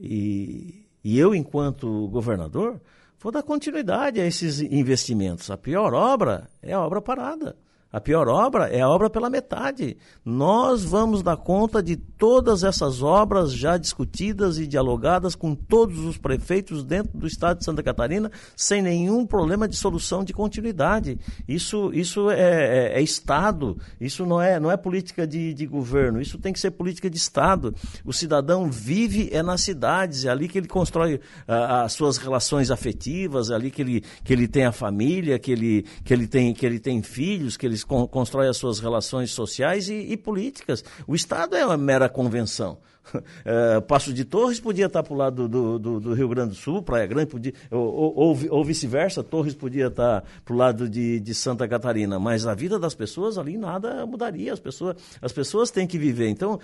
E, 0.00 0.84
e 1.04 1.16
eu, 1.16 1.32
enquanto 1.32 2.08
governador, 2.08 2.80
vou 3.20 3.30
dar 3.30 3.42
continuidade 3.42 4.20
a 4.20 4.26
esses 4.26 4.60
investimentos. 4.60 5.50
A 5.50 5.56
pior 5.56 5.94
obra 5.94 6.48
é 6.62 6.72
a 6.72 6.80
obra 6.80 7.00
parada. 7.00 7.56
A 7.92 8.00
pior 8.00 8.28
obra 8.28 8.68
é 8.68 8.80
a 8.80 8.88
obra 8.88 9.10
pela 9.10 9.28
metade. 9.28 9.96
Nós 10.24 10.84
vamos 10.84 11.24
dar 11.24 11.36
conta 11.36 11.82
de 11.82 11.96
todas 11.96 12.62
essas 12.62 13.02
obras 13.02 13.52
já 13.52 13.76
discutidas 13.76 14.58
e 14.58 14.66
dialogadas 14.66 15.34
com 15.34 15.56
todos 15.56 15.98
os 15.98 16.16
prefeitos 16.16 16.84
dentro 16.84 17.18
do 17.18 17.26
estado 17.26 17.58
de 17.58 17.64
Santa 17.64 17.82
Catarina, 17.82 18.30
sem 18.54 18.80
nenhum 18.80 19.26
problema 19.26 19.66
de 19.66 19.74
solução 19.74 20.22
de 20.22 20.32
continuidade. 20.32 21.18
Isso, 21.48 21.90
isso 21.92 22.30
é, 22.30 22.92
é, 22.92 22.98
é 22.98 23.02
Estado, 23.02 23.76
isso 24.00 24.24
não 24.24 24.40
é, 24.40 24.60
não 24.60 24.70
é 24.70 24.76
política 24.76 25.26
de, 25.26 25.52
de 25.52 25.66
governo, 25.66 26.20
isso 26.20 26.38
tem 26.38 26.52
que 26.52 26.60
ser 26.60 26.70
política 26.70 27.10
de 27.10 27.16
Estado. 27.16 27.74
O 28.04 28.12
cidadão 28.12 28.70
vive 28.70 29.30
é 29.32 29.42
nas 29.42 29.62
cidades, 29.62 30.24
é 30.24 30.30
ali 30.30 30.46
que 30.46 30.58
ele 30.58 30.68
constrói 30.68 31.20
ah, 31.48 31.82
as 31.82 31.92
suas 31.92 32.18
relações 32.18 32.70
afetivas, 32.70 33.50
é 33.50 33.54
ali 33.54 33.70
que 33.70 33.82
ele, 33.82 34.04
que 34.22 34.32
ele 34.32 34.46
tem 34.46 34.64
a 34.64 34.72
família, 34.72 35.38
que 35.40 35.50
ele, 35.50 35.84
que 36.04 36.14
ele, 36.14 36.28
tem, 36.28 36.54
que 36.54 36.64
ele 36.64 36.78
tem 36.78 37.02
filhos, 37.02 37.56
que 37.56 37.66
ele 37.66 37.79
eles 37.80 37.84
con 37.84 38.06
constroem 38.06 38.48
as 38.48 38.56
suas 38.56 38.78
relações 38.78 39.30
sociais 39.30 39.88
e, 39.88 39.94
e 39.94 40.16
políticas. 40.16 40.84
O 41.06 41.14
Estado 41.14 41.56
é 41.56 41.64
uma 41.64 41.76
mera 41.76 42.08
convenção. 42.08 42.78
Uh, 43.14 43.80
Passo 43.88 44.12
de 44.12 44.24
Torres 44.24 44.60
podia 44.60 44.86
estar 44.86 45.02
para 45.02 45.12
o 45.12 45.16
lado 45.16 45.48
do, 45.48 45.78
do, 45.78 46.00
do, 46.00 46.14
Rio 46.14 46.28
Grande 46.28 46.50
do 46.50 46.54
Sul, 46.54 46.82
Praia 46.82 47.06
Grande, 47.06 47.26
podia, 47.26 47.52
ou, 47.70 48.14
ou, 48.16 48.38
ou 48.50 48.64
vice-versa, 48.64 49.22
Torres 49.22 49.54
podia 49.54 49.88
estar 49.88 50.22
para 50.44 50.54
o 50.54 50.56
lado 50.56 50.88
de, 50.88 51.18
de, 51.20 51.34
Santa 51.34 51.66
Catarina, 51.66 52.18
mas 52.18 52.46
a 52.46 52.54
vida 52.54 52.78
das 52.78 52.94
pessoas 52.94 53.38
ali 53.38 53.56
nada 53.56 54.06
mudaria, 54.06 54.52
as 54.52 54.60
pessoas, 54.60 54.96
as 55.20 55.32
pessoas 55.32 55.70
têm 55.70 55.86
que 55.86 55.98
viver. 55.98 56.28
Então, 56.28 56.58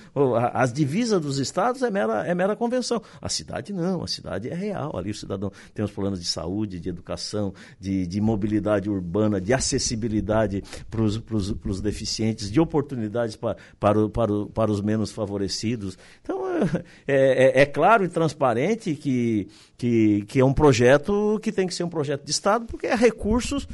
as 0.53 0.73
divisas 0.73 1.21
dos 1.21 1.39
estados 1.39 1.83
é 1.83 1.91
mera, 1.91 2.27
é 2.27 2.35
mera 2.35 2.55
convenção. 2.55 3.01
A 3.21 3.29
cidade 3.29 3.73
não, 3.73 4.03
a 4.03 4.07
cidade 4.07 4.49
é 4.49 4.55
real. 4.55 4.97
Ali 4.97 5.11
o 5.11 5.15
cidadão 5.15 5.51
tem 5.75 5.85
os 5.85 5.91
planos 5.91 6.21
de 6.21 6.27
saúde, 6.27 6.79
de 6.79 6.89
educação, 6.89 7.53
de, 7.81 8.07
de 8.07 8.21
mobilidade 8.21 8.89
urbana, 8.91 9.41
de 9.41 9.53
acessibilidade 9.53 10.63
para 10.91 11.03
os 11.03 11.81
deficientes, 11.81 12.51
de 12.51 12.61
oportunidades 12.61 13.37
para, 13.37 13.57
para, 13.79 14.09
para, 14.09 14.47
para 14.47 14.71
os 14.71 14.81
menos 14.81 15.11
favorecidos. 15.11 15.99
Então, 16.27 16.43
é, 17.07 17.61
é, 17.61 17.63
é, 17.63 17.67
claro 17.67 18.05
e 18.05 18.09
transparente 18.09 18.97
que, 18.97 19.49
que, 19.79 20.25
que 20.27 20.41
é 20.41 20.45
um 20.45 20.53
projeto 20.53 21.39
que 21.41 21.53
tem 21.53 21.69
que 21.69 21.75
ser 21.75 21.85
um 21.85 21.89
projeto 21.89 22.25
de 22.25 22.33
Estado, 22.33 22.67
porque 22.67 22.89
é 22.89 22.97
recursos 22.97 23.69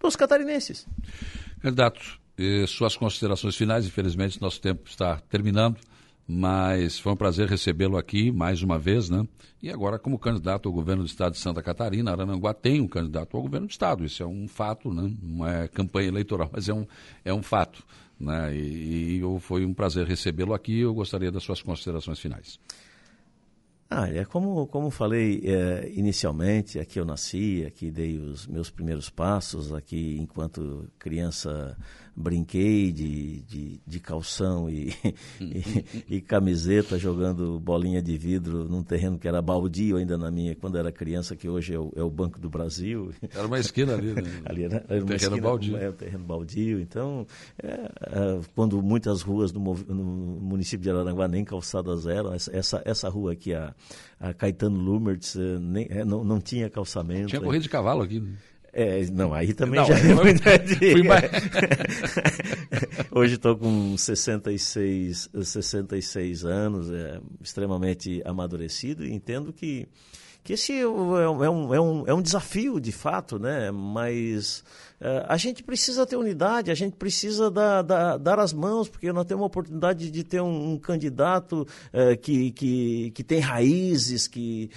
dos 0.00 0.16
catarinenses. 0.16 0.84
Candidato, 1.60 2.00
suas 2.66 2.96
considerações 2.96 3.54
finais, 3.54 3.86
infelizmente 3.86 4.42
nosso 4.42 4.60
tempo 4.60 4.82
está 4.88 5.20
terminando, 5.30 5.76
mas 6.26 6.98
foi 6.98 7.12
um 7.12 7.16
prazer 7.16 7.48
recebê-lo 7.48 7.96
aqui 7.96 8.32
mais 8.32 8.62
uma 8.62 8.78
vez, 8.78 9.08
né? 9.08 9.24
E 9.62 9.70
agora, 9.70 9.96
como 9.96 10.18
candidato 10.18 10.68
ao 10.68 10.74
governo 10.74 11.04
do 11.04 11.08
Estado 11.08 11.34
de 11.34 11.38
Santa 11.38 11.62
Catarina, 11.62 12.10
Arananguá 12.10 12.52
tem 12.52 12.80
um 12.80 12.88
candidato 12.88 13.36
ao 13.36 13.42
governo 13.44 13.68
do 13.68 13.70
Estado, 13.70 14.04
isso 14.04 14.20
é 14.20 14.26
um 14.26 14.48
fato, 14.48 14.92
né? 14.92 15.12
Não 15.22 15.46
é 15.46 15.68
campanha 15.68 16.08
eleitoral, 16.08 16.50
mas 16.52 16.68
é 16.68 16.74
um, 16.74 16.84
é 17.24 17.32
um 17.32 17.42
fato. 17.42 17.84
Né? 18.22 18.54
E, 18.56 19.20
e 19.20 19.40
foi 19.40 19.66
um 19.66 19.74
prazer 19.74 20.06
recebê-lo 20.06 20.54
aqui. 20.54 20.78
Eu 20.78 20.94
gostaria 20.94 21.32
das 21.32 21.42
suas 21.42 21.60
considerações 21.60 22.20
finais. 22.20 22.58
Ah, 23.94 24.08
é 24.08 24.24
como, 24.24 24.66
como 24.68 24.90
falei 24.90 25.42
é, 25.44 25.90
inicialmente, 25.94 26.78
aqui 26.78 26.98
eu 26.98 27.04
nasci, 27.04 27.64
aqui 27.66 27.90
dei 27.90 28.18
os 28.18 28.46
meus 28.46 28.70
primeiros 28.70 29.10
passos, 29.10 29.72
aqui 29.72 30.16
enquanto 30.18 30.88
criança 30.98 31.76
brinquei 32.14 32.92
de, 32.92 33.40
de, 33.42 33.80
de 33.86 34.00
calção 34.00 34.68
e, 34.68 34.94
e, 35.40 36.06
e, 36.16 36.20
camiseta 36.20 36.98
jogando 36.98 37.58
bolinha 37.58 38.02
de 38.02 38.16
vidro 38.18 38.68
num 38.68 38.82
terreno 38.82 39.18
que 39.18 39.26
era 39.26 39.40
baldio 39.40 39.96
ainda 39.96 40.18
na 40.18 40.30
minha, 40.30 40.54
quando 40.54 40.76
era 40.76 40.92
criança, 40.92 41.34
que 41.34 41.48
hoje 41.48 41.74
é 41.74 41.78
o, 41.78 41.92
é 41.96 42.02
o 42.02 42.10
Banco 42.10 42.38
do 42.38 42.50
Brasil. 42.50 43.12
Era 43.34 43.46
uma 43.46 43.58
esquina 43.58 43.94
ali, 43.94 44.12
né? 44.12 44.22
ali 44.44 44.64
era, 44.64 44.84
era 44.88 45.00
uma 45.00 45.06
terreno 45.06 45.16
esquina, 45.16 45.40
baldio. 45.40 45.76
É, 45.76 45.88
o 45.88 45.92
terreno 45.92 46.24
baldio. 46.24 46.80
Então, 46.80 47.26
é, 47.62 47.68
é, 47.68 48.40
quando 48.54 48.82
muitas 48.82 49.22
ruas 49.22 49.52
no, 49.52 49.60
no, 49.60 50.04
município 50.40 50.82
de 50.82 50.90
Araranguá 50.90 51.26
nem 51.26 51.44
calçadas 51.44 52.06
eram, 52.06 52.34
essa, 52.34 52.82
essa 52.84 53.08
rua 53.08 53.32
aqui, 53.32 53.54
a, 53.54 53.74
a 54.20 54.32
Caetano 54.32 54.78
Lumertz, 54.78 55.36
eh, 55.36 55.58
nem, 55.60 55.86
é, 55.90 56.04
não, 56.04 56.22
não 56.22 56.40
tinha 56.40 56.70
calçamento. 56.70 57.28
Tinha 57.28 57.40
corrida 57.40 57.62
de 57.62 57.68
cavalo 57.68 58.02
aqui, 58.02 58.20
né? 58.20 58.36
É, 58.74 59.04
não, 59.12 59.34
aí 59.34 59.52
também 59.52 59.80
não, 59.80 59.86
já 59.86 59.98
é 59.98 60.14
muita 60.14 60.50
mais... 61.04 61.30
Hoje 63.12 63.34
estou 63.34 63.54
com 63.54 63.96
66, 63.98 65.28
66 65.42 66.44
anos, 66.46 66.90
é, 66.90 67.20
extremamente 67.42 68.22
amadurecido 68.24 69.04
e 69.04 69.12
entendo 69.12 69.52
que 69.52 69.86
que 70.44 70.54
esse 70.54 70.72
é 70.72 70.86
um, 70.86 71.16
é 71.16 71.28
um, 71.50 71.74
é 71.74 71.80
um, 71.80 72.06
é 72.08 72.14
um 72.14 72.22
desafio 72.22 72.80
de 72.80 72.90
fato, 72.90 73.38
né? 73.38 73.70
mas 73.70 74.64
uh, 75.00 75.24
a 75.28 75.36
gente 75.36 75.62
precisa 75.62 76.04
ter 76.04 76.16
unidade, 76.16 76.70
a 76.70 76.74
gente 76.74 76.96
precisa 76.96 77.50
dar, 77.50 77.82
dar, 77.82 78.16
dar 78.16 78.38
as 78.40 78.52
mãos, 78.52 78.88
porque 78.88 79.12
nós 79.12 79.24
temos 79.24 79.42
a 79.42 79.46
oportunidade 79.46 80.10
de 80.10 80.24
ter 80.24 80.40
um, 80.40 80.72
um 80.72 80.78
candidato 80.78 81.66
que, 82.22 82.50
que, 82.52 83.10
que 83.12 83.22
tem 83.24 83.38
raízes, 83.38 84.26
que, 84.26 84.70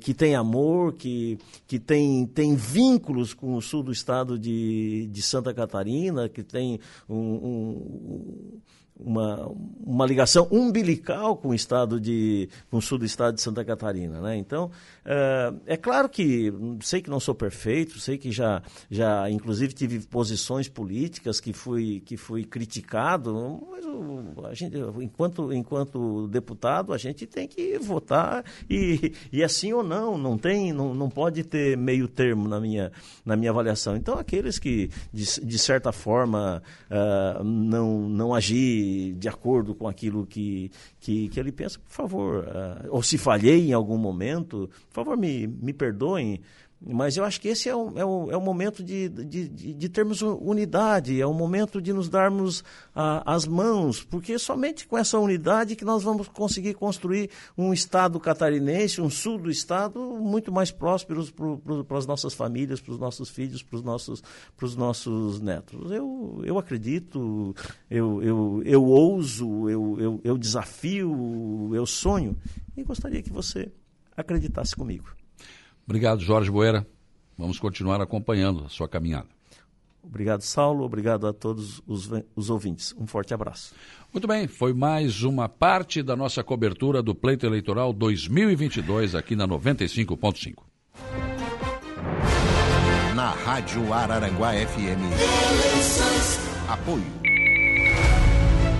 que 0.00 0.12
tem 0.12 0.34
amor, 0.34 0.94
que, 0.94 1.38
que 1.66 1.78
tem, 1.78 2.26
tem 2.26 2.54
vínculos 2.54 3.32
com 3.32 3.54
o 3.54 3.62
sul 3.62 3.82
do 3.82 3.92
estado 3.92 4.38
de, 4.38 5.06
de 5.10 5.22
Santa 5.22 5.54
Catarina, 5.54 6.28
que 6.28 6.42
tem 6.42 6.78
um, 7.08 7.16
um 7.16 8.60
uma, 8.98 9.50
uma 9.84 10.06
ligação 10.06 10.48
umbilical 10.50 11.36
com 11.36 11.48
o 11.48 11.54
estado 11.54 12.00
de 12.00 12.48
com 12.70 12.78
o 12.78 12.82
sul 12.82 12.98
do 12.98 13.04
estado 13.04 13.34
de 13.34 13.42
Santa 13.42 13.64
Catarina, 13.64 14.20
né? 14.20 14.36
Então 14.36 14.70
é, 15.04 15.52
é 15.66 15.76
claro 15.76 16.08
que 16.08 16.52
sei 16.80 17.02
que 17.02 17.10
não 17.10 17.20
sou 17.20 17.34
perfeito, 17.34 17.98
sei 17.98 18.16
que 18.16 18.32
já 18.32 18.62
já 18.90 19.28
inclusive 19.30 19.72
tive 19.74 20.00
posições 20.06 20.68
políticas 20.68 21.40
que 21.40 21.52
fui 21.52 22.00
que 22.04 22.16
fui 22.16 22.44
criticado, 22.44 23.60
mas 23.70 23.84
a 24.50 24.54
gente 24.54 24.76
enquanto 25.00 25.52
enquanto 25.52 26.26
deputado 26.28 26.92
a 26.92 26.98
gente 26.98 27.26
tem 27.26 27.46
que 27.46 27.78
votar 27.78 28.44
e, 28.68 29.12
e 29.30 29.44
assim 29.44 29.72
ou 29.72 29.82
não, 29.82 30.16
não 30.16 30.38
tem 30.38 30.72
não, 30.72 30.94
não 30.94 31.10
pode 31.10 31.44
ter 31.44 31.76
meio 31.76 32.08
termo 32.08 32.48
na 32.48 32.58
minha 32.58 32.90
na 33.24 33.36
minha 33.36 33.50
avaliação. 33.50 33.96
Então 33.96 34.18
aqueles 34.18 34.58
que 34.58 34.90
de, 35.12 35.24
de 35.42 35.58
certa 35.58 35.92
forma 35.92 36.62
uh, 36.90 37.44
não 37.44 38.08
não 38.08 38.34
agir 38.34 38.85
de, 39.12 39.28
acordo 39.28 39.74
com 39.74 39.88
aquilo 39.88 40.26
que, 40.26 40.70
que, 41.00 41.28
que 41.28 41.40
ele 41.40 41.52
pensa, 41.52 41.78
por 41.78 41.90
favor, 41.90 42.44
uh, 42.44 42.88
ou 42.90 43.02
se 43.02 43.18
falhei 43.18 43.68
em 43.68 43.72
algum 43.72 43.96
momento, 43.98 44.68
por 44.88 44.94
favor, 44.94 45.16
me, 45.16 45.46
me 45.46 45.72
perdoem, 45.72 46.40
mas 46.80 47.16
eu 47.16 47.24
acho 47.24 47.40
que 47.40 47.48
esse 47.48 47.68
é 47.68 47.74
o, 47.74 47.98
é 47.98 48.04
o, 48.04 48.30
é 48.30 48.36
o 48.36 48.40
momento 48.40 48.84
de, 48.84 49.08
de, 49.08 49.48
de, 49.48 49.88
termos 49.88 50.20
unidade, 50.20 51.20
é 51.20 51.26
o 51.26 51.32
momento 51.32 51.80
de 51.80 51.92
nos 51.92 52.08
darmos 52.08 52.62
ah, 52.94 53.22
as 53.24 53.46
mãos, 53.46 54.04
porque 54.04 54.34
é 54.34 54.38
somente 54.38 54.86
com 54.86 54.96
essa 54.96 55.18
unidade 55.18 55.74
que 55.74 55.84
nós 55.84 56.02
vamos 56.02 56.28
conseguir 56.28 56.74
construir 56.74 57.30
um 57.56 57.72
Estado 57.72 58.20
catarinense, 58.20 59.00
um 59.00 59.08
sul 59.08 59.38
do 59.38 59.50
Estado 59.50 59.98
muito 59.98 60.52
mais 60.52 60.70
próspero 60.70 61.24
para 61.84 61.96
as 61.96 62.06
nossas 62.06 62.34
famílias, 62.34 62.80
para 62.80 62.92
os 62.92 62.98
nossos 62.98 63.30
filhos, 63.30 63.62
para 63.62 63.76
os 63.76 63.82
nossos, 63.82 64.22
os 64.60 64.76
nossos 64.76 65.40
netos. 65.40 65.90
Eu, 65.90 66.42
eu 66.44 66.58
acredito, 66.58 67.54
eu, 67.90 68.22
eu, 68.22 68.62
eu 68.64 68.84
ouso, 68.84 69.68
eu, 69.70 69.96
eu, 69.98 70.20
eu 70.22 70.36
desafio, 70.36 71.70
eu 71.74 71.86
sonho 71.86 72.36
e 72.76 72.82
gostaria 72.82 73.22
que 73.22 73.32
você 73.32 73.72
acreditasse 74.14 74.76
comigo. 74.76 75.15
Obrigado, 75.86 76.20
Jorge 76.20 76.50
Boeira. 76.50 76.86
Vamos 77.38 77.58
continuar 77.58 78.00
acompanhando 78.00 78.64
a 78.64 78.68
sua 78.68 78.88
caminhada. 78.88 79.28
Obrigado, 80.02 80.42
Saulo. 80.42 80.84
Obrigado 80.84 81.26
a 81.26 81.32
todos 81.32 81.82
os, 81.86 82.08
os, 82.34 82.48
ouvintes. 82.48 82.94
Um 82.96 83.06
forte 83.06 83.34
abraço. 83.34 83.74
Muito 84.12 84.26
bem, 84.26 84.46
foi 84.46 84.72
mais 84.72 85.22
uma 85.22 85.48
parte 85.48 86.02
da 86.02 86.14
nossa 86.14 86.42
cobertura 86.44 87.02
do 87.02 87.14
Pleito 87.14 87.44
Eleitoral 87.44 87.92
2022 87.92 89.14
aqui 89.14 89.34
na 89.34 89.46
95.5. 89.48 90.62
Na 93.14 93.30
Rádio 93.30 93.92
Araranguá 93.92 94.52
FM. 94.52 95.02
Apoio. 96.68 97.25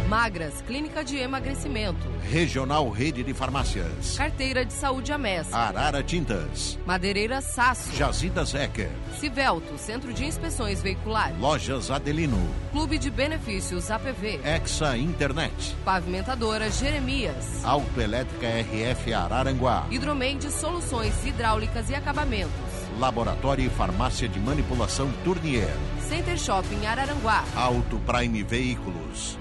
Magras, 0.08 0.62
Clínica 0.62 1.04
de 1.04 1.16
Emagrecimento. 1.16 2.08
Regional 2.30 2.88
Rede 2.90 3.24
de 3.24 3.34
Farmácias. 3.34 4.16
Carteira 4.16 4.64
de 4.64 4.72
Saúde 4.72 5.12
Amés. 5.12 5.52
Arara 5.52 6.00
Tintas. 6.00 6.78
Madeireira 6.86 7.40
Sasso. 7.40 7.92
Jazidas 7.96 8.54
Ecker. 8.54 8.90
Civelto, 9.18 9.76
Centro 9.76 10.12
de 10.12 10.24
Inspeções 10.24 10.80
Veiculares. 10.80 11.36
Lojas 11.40 11.90
Adelino. 11.90 12.38
Clube 12.70 12.98
de 12.98 13.10
Benefícios 13.10 13.90
APV. 13.90 14.40
Exa 14.44 14.96
Internet. 14.96 15.74
Pavimentadora 15.84 16.70
Jeremias. 16.70 17.64
Autoelétrica 17.64 18.46
RF 18.46 19.12
Araranguá. 19.12 19.86
Hidromeide 19.90 20.52
Soluções 20.52 21.26
Hidráulicas 21.26 21.90
e 21.90 21.96
Acabamentos. 21.96 22.54
Laboratório 23.00 23.66
e 23.66 23.70
Farmácia 23.70 24.28
de 24.28 24.38
Manipulação 24.38 25.10
Tournier. 25.24 25.68
Center 26.08 26.38
Shopping 26.38 26.86
Araranguá. 26.86 27.44
Auto 27.56 27.98
Prime 28.06 28.44
Veículos. 28.44 29.36